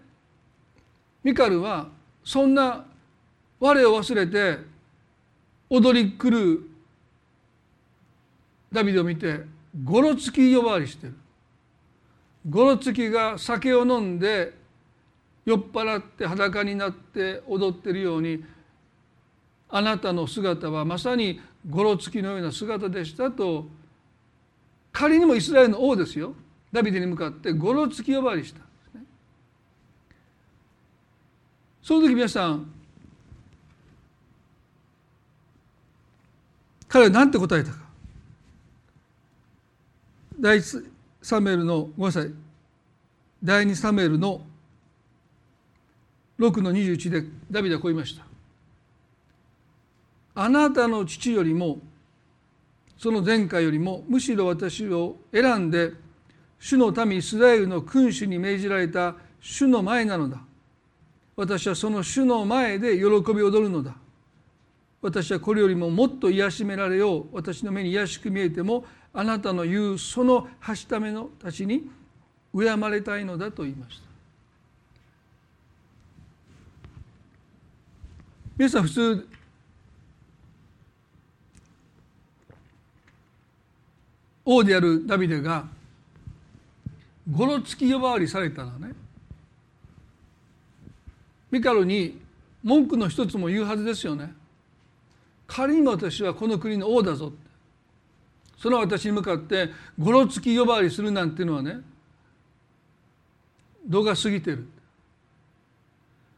[1.23, 1.89] ミカルは
[2.25, 2.85] そんな
[3.61, 4.59] 我を忘れて
[5.71, 6.61] 踊り狂う
[8.73, 9.43] ダビデを見て
[9.85, 11.15] ゴロつき呼ばわりしてる。
[12.49, 14.55] ゴロつきが酒を飲んで
[15.45, 18.45] 酔っ払って裸になって踊ってるように
[19.69, 23.67] あなたの姿はまさにゴロつきのような姿でしたと
[24.97, 26.33] 仮にもイスラエルの王ですよ。
[26.73, 28.61] ダビデに向かってゴロつき呼ばわりした。
[31.83, 32.73] その時皆さん
[36.89, 37.77] 彼は何て答えたか。
[40.41, 40.83] 第一
[41.21, 42.33] サムエルのごめんなさい。
[43.45, 44.41] 第二サムエルの
[46.39, 48.25] 6の21でダビデはこう言いました。
[50.37, 51.81] あなたの父よりも
[52.99, 55.93] その前回よりもむしろ私を選んで
[56.59, 60.41] 主の民イスラエルの君主に命じられた主の前なのだ。
[61.37, 63.95] 私はその主の前で喜び踊るのだ。
[65.03, 67.27] 私はこれよりももっと癒しめられよう。
[67.33, 71.91] 私の目に癒しく見えてもあなたの言うそのはしためのたちに
[72.59, 74.07] 敬まれたいのだと言いました。
[78.57, 79.29] 皆さん普通
[84.47, 85.67] 王であるダビデが
[87.31, 88.95] ごろつき呼ばわりされたらね。
[91.51, 92.21] ミカルに
[92.63, 94.33] 文句の一つも言うはずですよね。
[95.49, 97.33] 仮にも私はこの国の王だぞ
[98.57, 101.81] その私に向かってごろつき呼ばわりするなんていうのはね
[103.85, 104.69] 度が過ぎてる。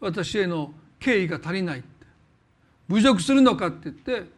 [0.00, 1.82] 私への敬意が足りない
[2.88, 4.37] 侮辱するのかって言って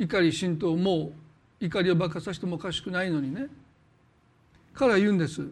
[0.00, 1.12] 怒り神道も
[1.60, 3.48] う怒りを爆発させてもおかしくないのにね。
[4.72, 5.46] から言うんです。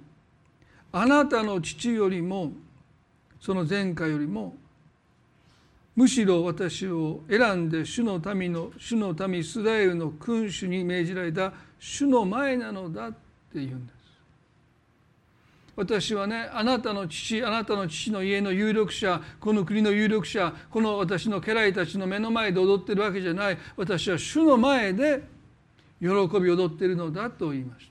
[0.91, 2.53] あなたの父よりも
[3.39, 4.57] その前科よりも
[5.95, 13.17] むしろ私を選んで主の民の主の民イスラエルの君主に命じられた主の前なのだって
[13.55, 13.93] 言うんだ。
[15.79, 23.59] 私はねあなたの父あなたの父の家の有力者この国の有力者この私の家来たちの目の前で踊ってるわけじゃない。
[23.77, 25.23] 私は主の前で
[26.01, 27.87] 喜び踊ってるのだと言いまし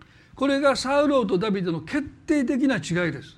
[0.00, 0.06] た。
[0.34, 3.36] これがサウロとダビデの決定的な違いです。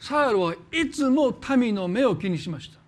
[0.00, 2.80] サウロはいつも民の目を気にしました。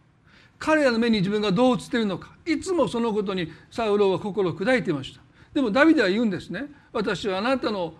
[0.58, 5.20] 彼らの目に自分がどう映ってるのかいつもそのことにサウロは心を砕いていました。
[5.54, 6.64] でもダビデは言うんですね。
[6.92, 7.94] 私はあなたの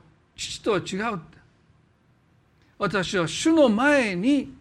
[0.51, 1.21] 父とは違う
[2.79, 4.53] 私は主の前に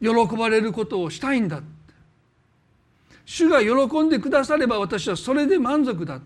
[0.00, 1.60] 喜ばれることをしたいんだ
[3.24, 6.20] 主が喜んでくだされば私はそれで満足だ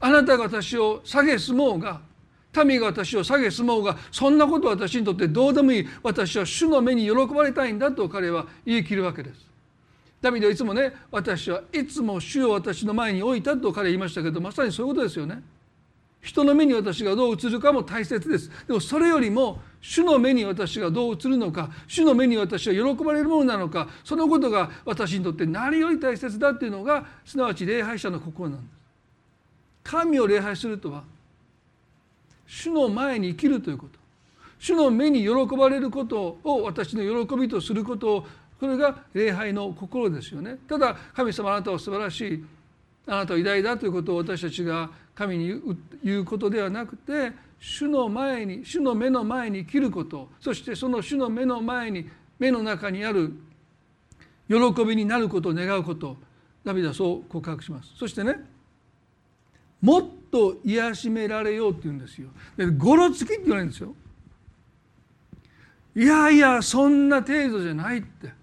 [0.00, 2.00] あなたが私を下げすもうが
[2.64, 5.88] 民が私を下げすもうがそんなことは私にとってどうでもいい。
[6.02, 9.49] 私は主の目に喜ばれたいんだと彼は言い切るわけです。
[10.20, 15.42] ダビデはいつもね私はいつも主を私の前に置いたと彼は言いましたけどまさにそういうことですよね。
[16.20, 18.50] 人の目に私がどう映るかも大切です。
[18.66, 28.80] でもそれよりも主の目に私がどう映るのか主の目に私は喜ばれるものなのかそのことが私にとって何より大切だっていうのがすなわち礼拝者の心なんです。
[29.82, 31.04] 神を礼拝するとは
[32.46, 33.98] 主の前に生きるということ
[34.58, 38.26] 主の目に喜ばれることを私の喜びとすることを
[38.60, 40.58] これが礼拝の心ですよね。
[40.68, 42.44] ただ神様あなたは素晴らしい
[43.06, 45.60] あなたは偉大だということを私たちが神に
[46.04, 53.32] 言うことではなくて主の前に主の目の前に生きることそしてその主の目の前に目の中にある
[54.48, 56.18] 喜びになることを願うこと
[56.62, 57.92] ダビデはそう告白します。
[57.96, 58.36] そしてね
[59.80, 62.28] もっと癒しめられようって言うんですよ。
[62.58, 63.94] でごろつきって言われるんですよ。
[65.96, 68.39] いやいやそんな程度じゃないって。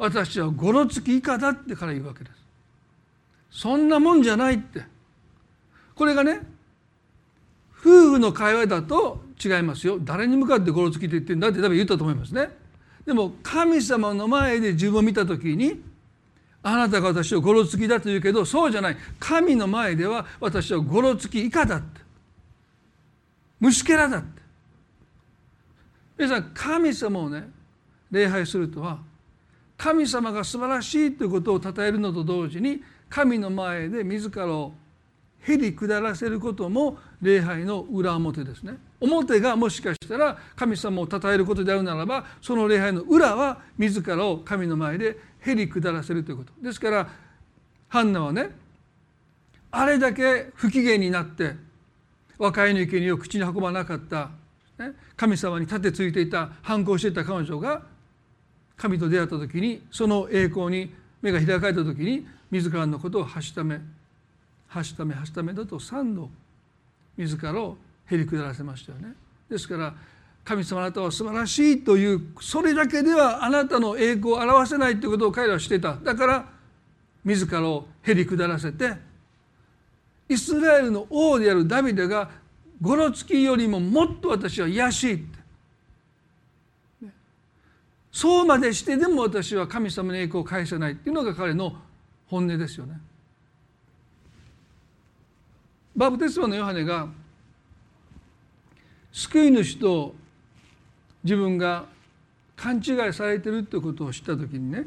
[0.00, 2.36] 私はごろつき以下だってから言うわけです。
[3.50, 4.82] そんなもんじゃないって。
[5.94, 6.40] これがね
[7.78, 9.98] 夫婦の会話だと違いますよ。
[10.00, 12.48] 誰に向かってごろつきって言ってんだって多分言ったと思いますね。
[13.04, 15.82] でも神様の前で自分を見た時に
[16.62, 18.96] あなたが私をごろつきだと言うけどそうじゃない。
[19.18, 22.00] 神の前では私はごろつき以下だって。
[23.60, 24.40] 虫けらだって。
[26.16, 27.50] 皆さん神様をね
[28.10, 29.09] 礼拝するとは
[29.80, 34.74] 神様が素晴らしいということを称えるのと同時に神の前で自らを
[35.40, 38.74] へり下らせることも礼拝の裏表ですね。
[39.00, 46.52] 表がもしかしたら神様を称えることであるならばその礼拝の裏は自らを神の前でへり下らせるということ。
[46.60, 47.08] ですから
[47.88, 48.50] ハンナはね
[49.70, 51.54] あれだけ不機嫌になって
[52.36, 54.28] 若いの生贄を口に運ばなかった、
[54.78, 57.80] ね、神様に立てついていた反抗していた彼女が
[58.80, 63.78] 神と出会った時にその栄光に目が開かれた時に自らのことをはしため
[64.68, 66.30] はしためはしためだと3度
[67.18, 67.76] 自らを
[68.06, 69.14] へり下らせましたよね。
[69.50, 69.94] ですから
[70.44, 76.48] 神様あなたは素晴らしいというそれだけではあなたの栄光を表せないということを彼らはしていただから
[77.22, 78.94] 自らをへり下らせて
[80.26, 82.30] イスラエルの王であるダビデが
[82.80, 85.39] ゴロツキよりももっと私は癒しいって
[88.12, 91.74] そうまでしてでも私は神様の栄光を返せないっていうのが彼の
[92.26, 93.00] 本音ですよね。
[95.96, 97.08] バブテスマのヨハネが
[99.12, 100.14] 救い主と
[101.22, 101.84] 自分が
[102.56, 104.86] 勘違いされてるってことを知った時にね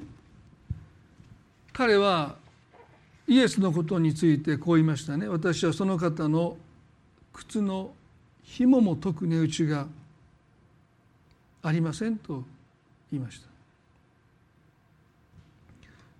[1.71, 2.35] 彼は
[3.27, 6.57] イエスのことについてこう言いましたね私はその方の
[7.33, 7.91] 靴の
[8.43, 9.87] 紐も解く値打ちが
[11.61, 12.43] ありませんと
[13.13, 13.47] 言いました。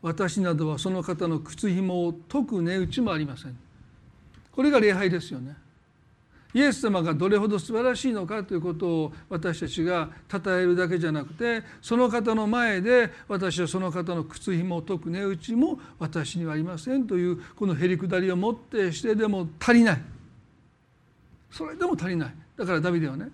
[0.02, 3.58] 私などはその方の靴紐を解く値打ちもありません。
[4.52, 5.56] これが礼拝ですよね。
[6.54, 20.02] イエス様がどれほど素晴らしいのかということを私たちが称えるだけじゃなくてその方の前で私はその方の靴紐を解く値打ちも私にはありませんというこのへりくだりをもってしてでも足りない。
[21.50, 22.36] それでも足りない。
[22.56, 23.30] だからダビデはね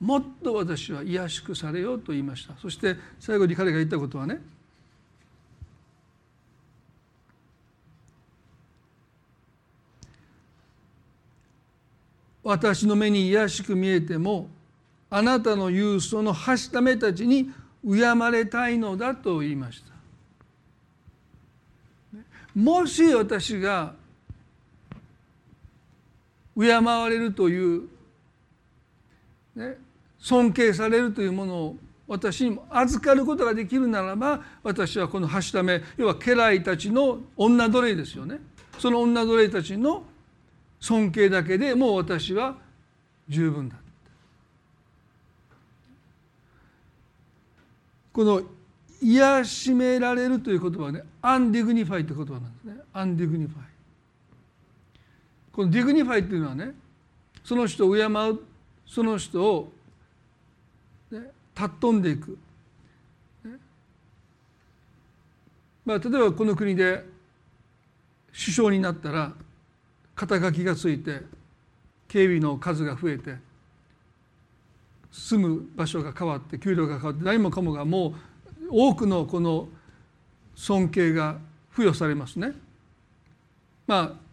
[0.00, 2.54] もっと私は癒しくされようと言いました。
[2.56, 4.40] そして最後に彼が言ったことはね
[12.42, 14.48] 私の目に卑しく見えても
[15.10, 17.50] あなたの言うそのはしためたちに
[17.84, 19.90] 敬まれたいのだと言いました。
[22.54, 23.94] もし私が
[26.58, 27.88] 敬われるという、
[29.54, 29.76] ね、
[30.20, 38.38] 尊敬されるというものを私にも預かることができるならば私はこのはしため要は家来たちの女奴隷ですよね。
[38.78, 40.04] その女奴隷たちの
[40.80, 42.56] 尊敬だけでもう私は
[43.28, 43.76] 十分だ。
[48.12, 48.42] この
[49.00, 52.74] 卑しめられるという言葉はね undignify という言葉なんですね。
[52.92, 53.62] undignify。
[55.52, 56.74] この dignify っていうのはね
[57.44, 58.40] その人を敬う
[58.90, 59.72] その人を、
[61.68, 62.38] ね、尊んでいく、
[65.84, 67.04] まあ例えばこの国で
[68.32, 69.32] 首相になったら
[70.14, 71.22] 肩書きがついて
[72.08, 73.36] 警備の数が増えて
[75.10, 78.14] 住む場所が変わって給料が変わって何もかもがもう
[78.70, 79.68] 多くのこの
[80.54, 81.38] 尊敬が
[81.72, 82.52] 付与されますね。
[83.86, 84.30] まあ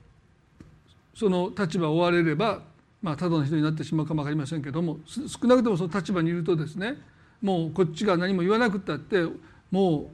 [1.15, 2.61] その立場を追われれば、
[3.01, 6.97] まあ、ただの人になってしまうかも分かりませんけども少なくともその立場にいるとですね
[7.41, 9.23] もうこっちが何も言わなくったって
[9.71, 10.07] もう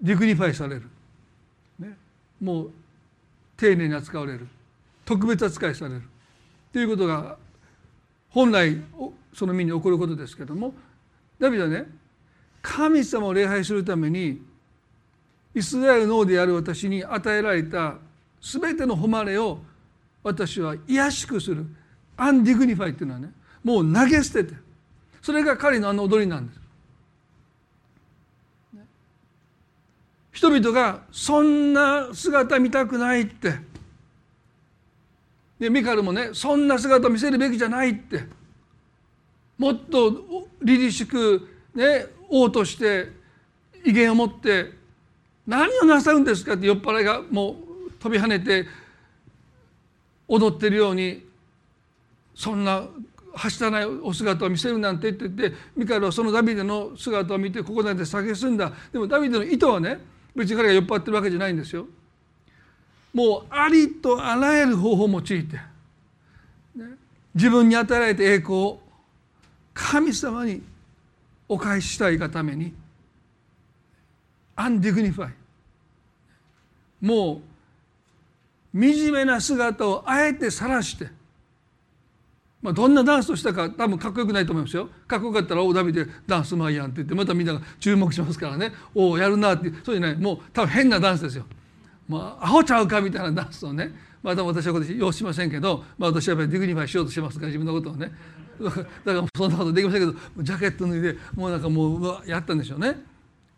[0.00, 0.82] dignify される、
[1.78, 1.96] ね、
[2.40, 2.70] もう
[3.56, 4.46] 丁寧に扱われる。
[5.04, 6.02] 特別扱いされる。
[6.72, 7.36] ということが
[8.30, 8.76] 本来
[9.32, 10.74] その身に起こることですけども
[11.38, 11.86] ダビデはね
[12.60, 14.42] 神様を礼拝するために
[15.54, 17.94] イスラエルの王である私に与えられた
[18.42, 19.58] 全ての誉れを
[20.22, 21.64] 私は卑しくする。
[22.16, 23.30] undignify っていうのはね
[23.62, 24.54] もう投げ捨てて
[25.26, 26.60] それが彼のあの踊りなんです。
[30.30, 33.54] 人々がそんな姿見たくないって
[35.58, 38.22] でミカルもねそんな姿見せるべきじゃないって
[39.58, 43.08] もっと凛々しくね王として
[43.84, 44.74] 威厳を持って
[45.44, 47.56] 何をなさるんですかって酔っ払いがも
[47.88, 48.66] う飛び跳ねて
[50.28, 51.26] 踊ってるように
[52.32, 52.86] そんな
[53.36, 60.00] はしたないお姿を見せるなんてって言ってミカエルはそのダビデの姿を見てここなんて蔑んだでもダビデの意図はね
[60.34, 61.86] 別に彼が酔っ払ってるわけじゃないんですよ。
[63.12, 66.84] もうありとあらゆる方法を用いて、ね、
[67.34, 68.80] 自分に与えられた栄光を
[69.72, 70.62] 神様に
[71.48, 72.74] お返ししたいがために
[74.54, 75.32] undignify
[77.00, 77.40] も
[78.74, 81.08] う惨めな姿をあえて晒して、
[82.62, 84.88] まあ、どんなダンスをしたか多分かっこよくないと思いますよ。
[85.06, 89.72] かっこよかったら「おおダビデダンスうまいやん」って言ってまたみんなが注目しますからね「おおやるな」って。
[89.84, 91.44] そういうねもう多分変なダンスですよ。
[92.08, 93.92] まあ、アホちゃうかみたいなダンスをね、
[94.22, 98.12] まだ私はこれ要しませんけど、まあ、私はやっぱり dignify しようとしてますから自分のことをね。
[98.58, 103.04] だからそんなことできませんけどジャケット脱いでもうなんかもうやったんでしょうね。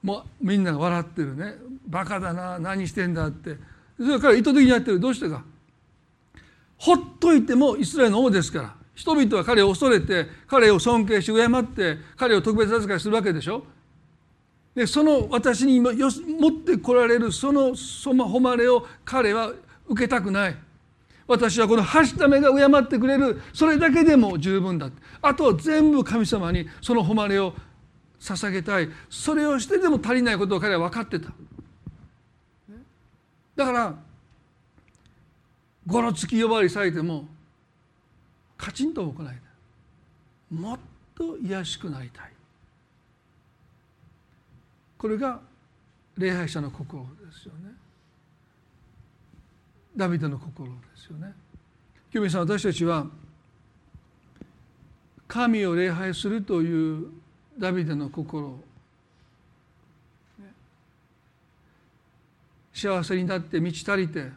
[0.03, 1.55] もうみんなが笑ってるね。
[1.87, 3.57] バカだな何してんだって。
[3.99, 5.01] それから意図的にやってる。
[5.01, 5.43] どうしてか。
[6.77, 8.78] ほっといてもイスラエルの王ですから。
[8.99, 13.65] 人々は彼を恐れて彼を尊敬し敬って彼を特別扱いするわけでしょ？
[14.75, 19.53] でその私に持ってこられるそのその誉れを彼は
[19.87, 20.57] 受けたくない。
[21.29, 23.41] 私はこのはした目が敬ってくれる。
[23.53, 24.91] それだけでも十分だ。
[25.23, 27.55] あとは全部神様にその誉れを
[28.19, 28.89] 捧げたい。
[29.09, 31.29] それをしてでも足りないことを彼は分かってた。
[33.55, 33.95] だから
[35.87, 37.27] ごろつき呼ばわりされても
[38.59, 39.37] カチンと行いたい
[40.51, 40.79] もっ
[41.15, 42.33] と卑しくなりたい。
[44.99, 45.41] これが
[46.17, 47.71] 礼拝者の心ですよね。
[49.97, 51.33] ダビデの心ですよね。
[52.11, 53.07] 清美さん私たちは
[55.29, 57.07] 神を礼拝するという
[57.59, 58.59] ダビデの心。
[62.73, 64.31] 幸せになって満ち足りて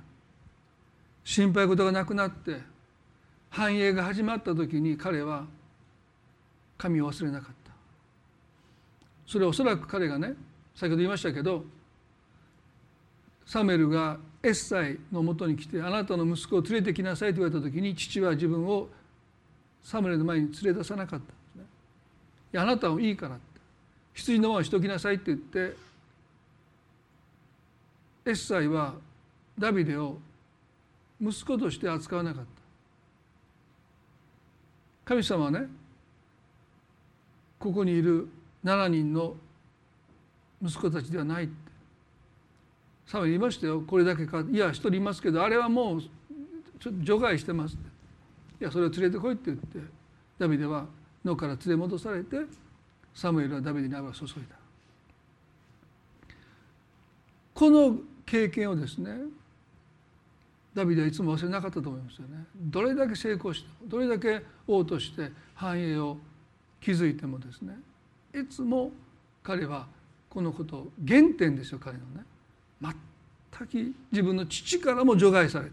[1.23, 2.70] 心配事がなくなって
[3.51, 5.45] 繁栄が始まった時に彼は
[6.77, 7.71] 神を忘れなかった。
[9.27, 10.33] それはおそらく彼がね
[10.75, 11.63] 先ほど言いましたけど
[13.45, 18.87] サムエルがエッサイのもとに来てあなたの息子を連れてきなさいと言われた時に父は自分を
[19.83, 21.63] サムエルの前に連れ出さなかったんですね。
[22.53, 23.43] いやあなたはいいからって。
[24.13, 25.75] 羊のまましときなさいって言って
[28.25, 28.95] エッサイは
[29.57, 30.17] ダビデを
[31.21, 32.60] 息子として扱わなかった。
[35.11, 35.67] 神様はね
[37.59, 38.29] ここにいる
[38.63, 39.35] 7人の
[40.63, 41.53] 息子たちではないって。
[43.07, 46.01] サム言いましたよこれだけかいや一人いますけどあれはもう
[46.79, 47.89] ちょ除外してますって。
[48.61, 49.79] いやそれを連れてこいって言って
[50.39, 50.85] ダビデは
[51.25, 52.37] 野から連れ戻されて
[53.13, 54.55] サムエルはダビデに油を注いだ。
[57.53, 59.17] この経験をですね
[60.73, 62.45] ダビデはいつも忘れなかったと思いますよね。
[62.55, 66.17] どれだけ成功してどれだけ王として繁栄を
[66.79, 67.77] 築いてもですね
[68.33, 68.91] いつも
[69.43, 69.87] 彼は
[70.29, 72.25] このことを原点ですよ彼のね。
[72.81, 75.71] 全く自分の父からも除外されて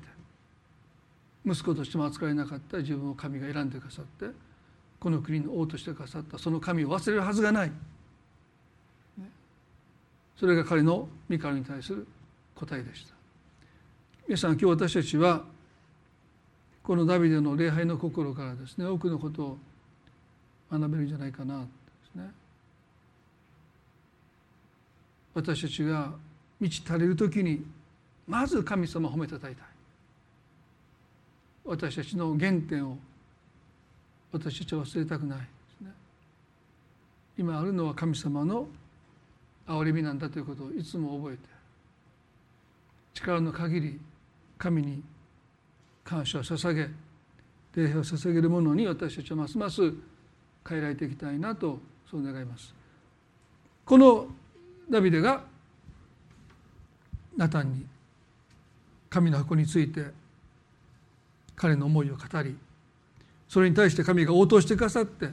[1.46, 4.26] 息子としても扱えなかった自分を神が選んでくださって
[4.99, 7.72] この国の王としてくださったその神を忘れるはずがない。
[10.36, 12.07] それが彼のミカルに対する
[12.55, 13.17] 答えでした。
[14.28, 15.42] 皆さん今日私たちは
[16.82, 19.58] このダビデの礼拝の心からですね多くのことを
[20.70, 21.66] 学べるんじゃないかなで
[22.12, 22.30] すね。
[25.32, 26.12] 私たちが
[26.60, 27.64] 満ち足りる時に
[28.26, 29.66] まず神様を褒めたたえたい。
[31.64, 32.98] 私たちの原点を
[34.30, 35.44] 私たちは忘れたくないで
[35.78, 35.90] すね。
[37.38, 38.68] 今あるのは神様の
[39.66, 41.42] 憐れみなんだということをいつも覚えて
[43.14, 43.98] 力の限り
[44.59, 45.02] 神に
[46.04, 46.88] 感謝を捧げ
[47.74, 49.80] 礼拝を捧げるものに私たちはますます
[50.68, 51.78] 変えられていきたいなと
[52.11, 52.74] そう願います。
[53.84, 54.26] この
[54.90, 55.44] ダビデが
[57.36, 57.86] ナタンに
[59.09, 60.06] 神の箱について
[61.54, 62.56] 彼の思いを語り
[63.48, 65.30] それに対して神が応答してくださって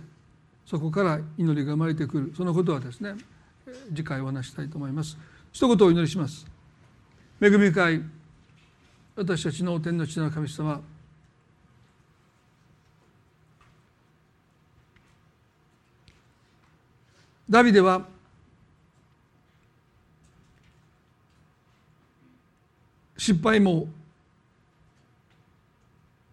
[0.66, 2.34] そこから祈りが生まれてくる。
[2.36, 3.16] そのことはですね
[3.90, 5.18] 次回お話したいと思います。
[5.52, 6.46] 一言お祈りします。
[7.42, 8.02] 恵み深い
[9.16, 10.82] 私たちの天の地の神様
[17.50, 18.06] ダビデは
[23.18, 23.88] 失敗も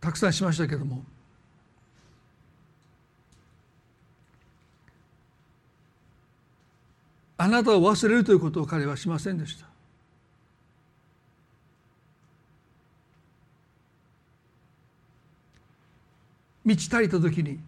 [0.01, 1.05] たくさんしましたけれども
[7.39, 9.72] あなたを忘れるということを彼はしませんでした。
[16.65, 17.59] 満ち足りた時に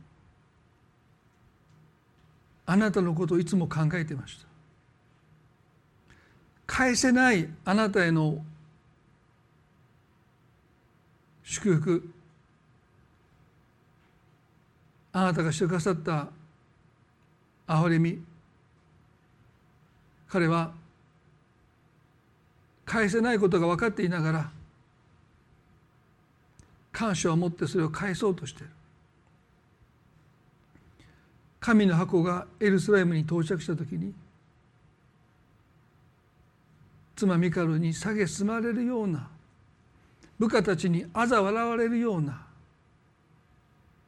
[2.66, 4.46] あなたのことをいつも考えてました。
[6.66, 8.42] 返せないあなたへの
[11.42, 12.10] 祝福。
[15.12, 16.28] あなたがしてくださった
[17.68, 18.18] 憐れみ。
[20.28, 20.72] 彼は
[22.86, 24.50] 返せないことが分かっていながら
[26.90, 28.70] 感謝を持ってそれを返そうとしている。
[31.64, 34.12] 神の箱がエルサレムに到着した時に
[37.16, 39.26] 妻ミカルに蔑まれるような
[40.38, 42.44] 部下たちに嘲笑われるような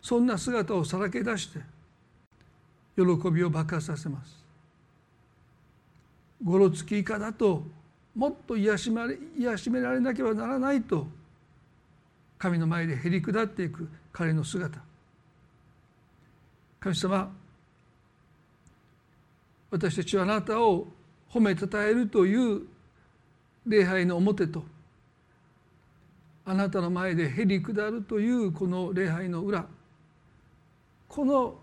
[0.02, 1.60] そんな姿をさらけ出して
[2.94, 4.44] 喜びを爆発させます。
[6.44, 7.62] ごろつき以下だと
[8.14, 11.06] もっと癒しまれ癒しめられなければならないと
[12.36, 14.78] 神の前でへり下っていく彼の姿。
[16.80, 17.45] 神様
[19.76, 20.88] 私たちはあなたを
[21.30, 22.62] 褒めたたえるという
[23.66, 24.64] 礼拝の表と
[26.46, 29.66] あなたの前でへり下るというこの礼拝の裏
[31.08, 31.56] この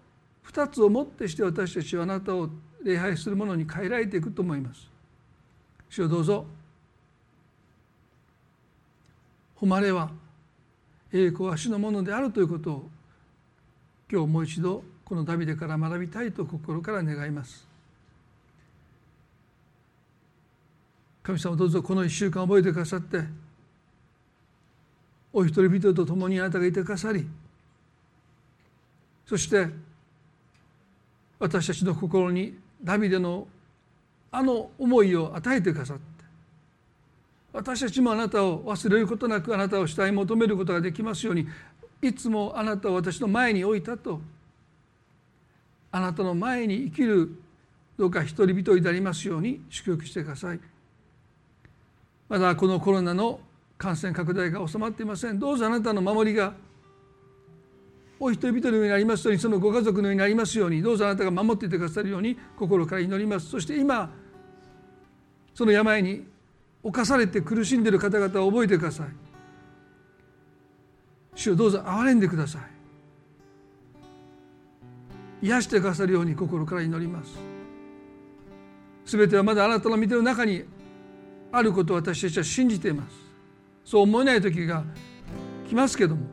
[0.46, 2.50] 2つをもってして私たちはあなたを
[2.84, 4.88] 礼拝するものに変えられていくと思います。
[5.90, 6.46] 主をどうぞ
[9.56, 10.12] 誉れは
[11.12, 12.90] 栄光は主のものであるということを
[14.12, 17.73] 今日もう一度このダビデから学びたいと心から願います。
[21.24, 23.22] 神様どうぞこの1週間覚えてくださって
[25.32, 27.26] お一人人と共にあなたがいてくださり
[29.26, 29.68] そして
[31.40, 33.48] 私たちの心にダビデの
[34.32, 36.04] あの思いを与えてくださって
[37.54, 41.48] 私たちもあなたを忘れることなくあなたを慕い求めることができますように
[42.02, 44.20] いつもあなたを私の前に置いたと
[45.92, 47.40] あなたの前に生きる
[47.98, 50.73] どうか一人一人になりますように祝福してください。
[52.30, 53.40] まだこのコロナの
[53.78, 55.40] 感染拡大が収まっていません。
[55.40, 56.54] どうぞあなたの守りが
[58.20, 63.50] お人一人のようになりますようにそのご家族のようになりますようにどうぞあなたが守っていてくださるように心から祈ります。
[63.50, 64.10] そして今
[65.54, 66.26] その病に
[66.82, 69.08] 侵されて苦しんでいる方々を覚えてください。
[71.36, 72.62] 主をどうぞ憐れんでください。
[75.46, 77.38] 癒してくださるように心から祈ります。
[79.06, 80.64] すべてはまだあなたの見ての中に
[81.56, 83.16] あることを私たちは信じています。
[83.86, 84.84] そう思えない時が
[85.70, 86.26] 来ますけども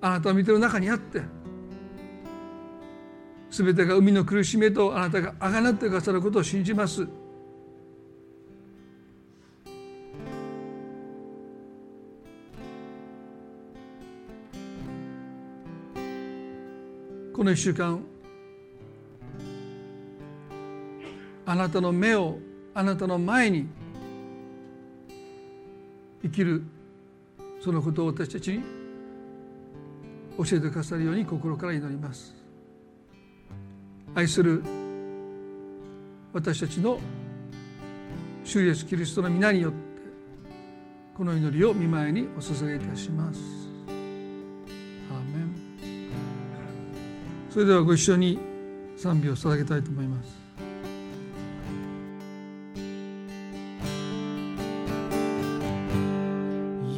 [0.00, 1.22] あなたの見ての中にあって
[3.50, 7.06] 全てが海の苦しみとあなたがあがなってくださることを信じます。
[17.32, 18.02] この1週間
[21.46, 22.40] あなたの目を
[22.74, 23.66] あなたの前に
[26.22, 26.62] 生きる
[27.60, 28.62] そのことを私たちに
[30.36, 32.34] 教えてくださるように心から祈ります。
[34.14, 34.62] 愛する
[36.32, 36.98] 私たちの
[38.44, 39.78] 主イエスキリストの皆によって
[41.16, 43.68] この祈りを見舞いにお捧げいたします。
[47.50, 48.38] それではご一緒に
[48.96, 50.47] 賛美を捧げたいと思います。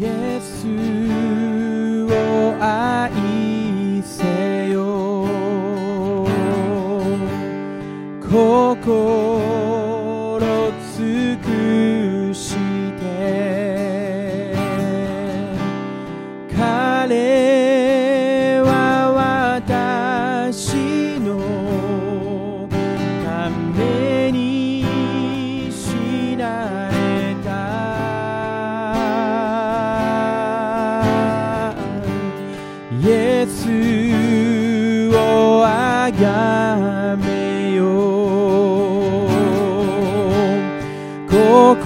[0.00, 0.66] イエス
[2.10, 3.12] を愛
[4.02, 5.36] せよ。
[8.22, 9.29] 心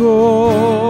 [0.05, 0.84] 心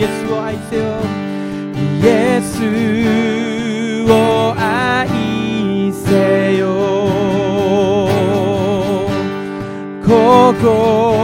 [0.00, 0.82] イエスを愛せよ。
[1.76, 2.56] イエス
[4.10, 6.64] を愛せよ。
[10.02, 11.19] 心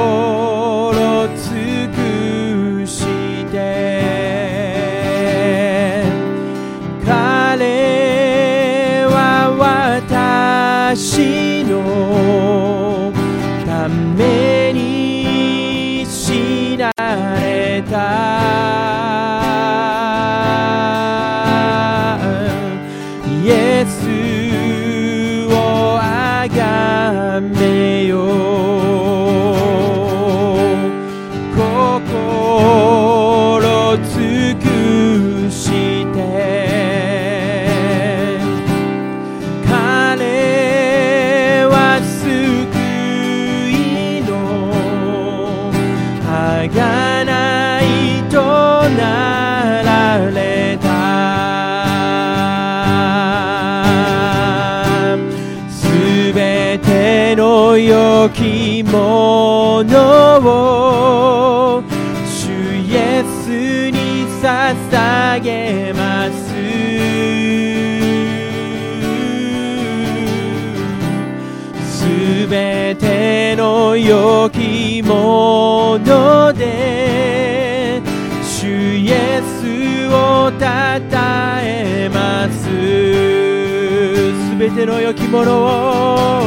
[84.69, 86.41] べての良きものを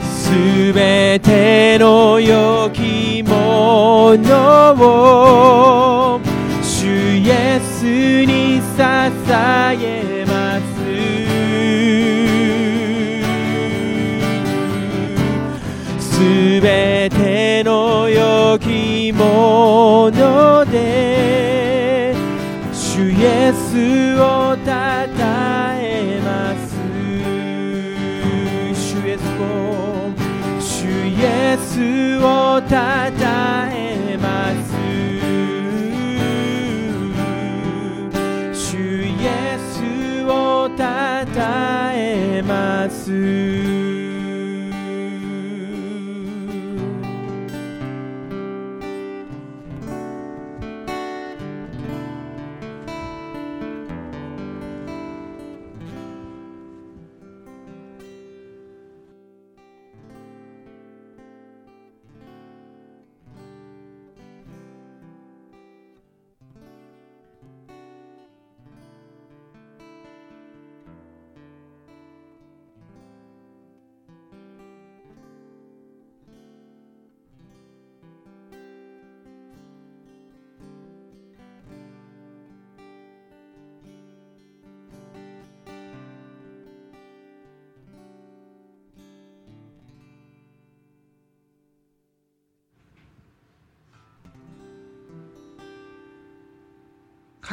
[0.00, 2.37] すべての良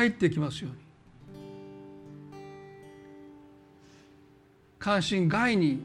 [0.05, 0.77] 帰ってきますように。
[4.77, 5.83] 関心外に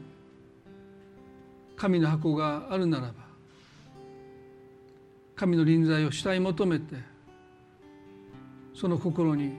[1.75, 3.13] 神の箱があるならば
[5.35, 6.97] 神の臨在を慕い求めて
[8.75, 9.57] その心に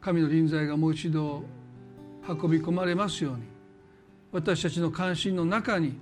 [0.00, 1.44] 神の臨在がもう一度
[2.26, 3.42] 運び込まれますように
[4.32, 5.96] 私たちの関心の中に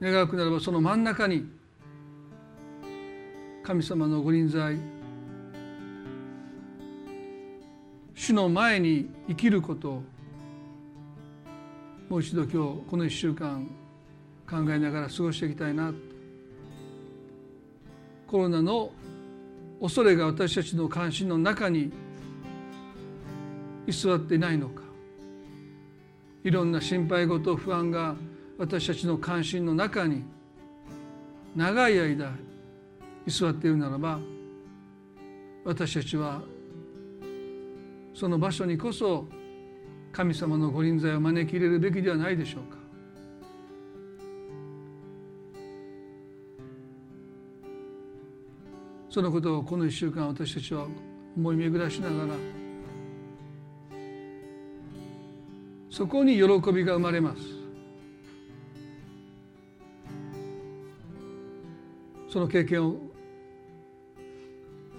[0.00, 1.59] 願うくならばその真ん中に
[3.62, 4.78] 神様のご臨在
[8.14, 10.02] 主の前に生きること
[12.08, 12.56] もう一度今日
[12.88, 13.66] この1週間
[14.50, 15.94] 考えながら過ごしていきたいな。
[18.26, 18.90] コロナの
[19.80, 21.92] 恐れが私たちの関心の中に
[23.86, 24.82] 居座っていないのか。
[26.42, 28.16] いろんな心配事不安が
[28.58, 30.24] 私たちの関心の中に
[31.54, 32.32] 長い間
[33.26, 34.18] 居座っているならば
[35.64, 36.40] 私たちは
[38.14, 39.26] その場所にこそ
[40.12, 42.80] 神様のご臨在を招き入れるべきではないでしょうか。
[49.08, 50.86] そのことをこの1週間私たちは
[51.36, 52.34] 思い巡らしながら
[55.90, 57.42] そこに喜びが生まれます。
[62.28, 63.09] その経験を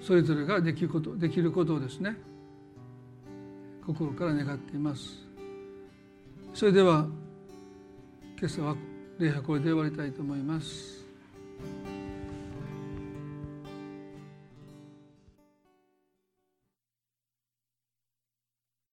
[0.02, 2.16] それぞれができることできることをですね
[3.86, 5.28] 心から願っています。
[6.54, 7.08] それでは
[8.39, 8.76] 今朝は
[9.20, 11.01] 礼拝これで終わりたいと思います。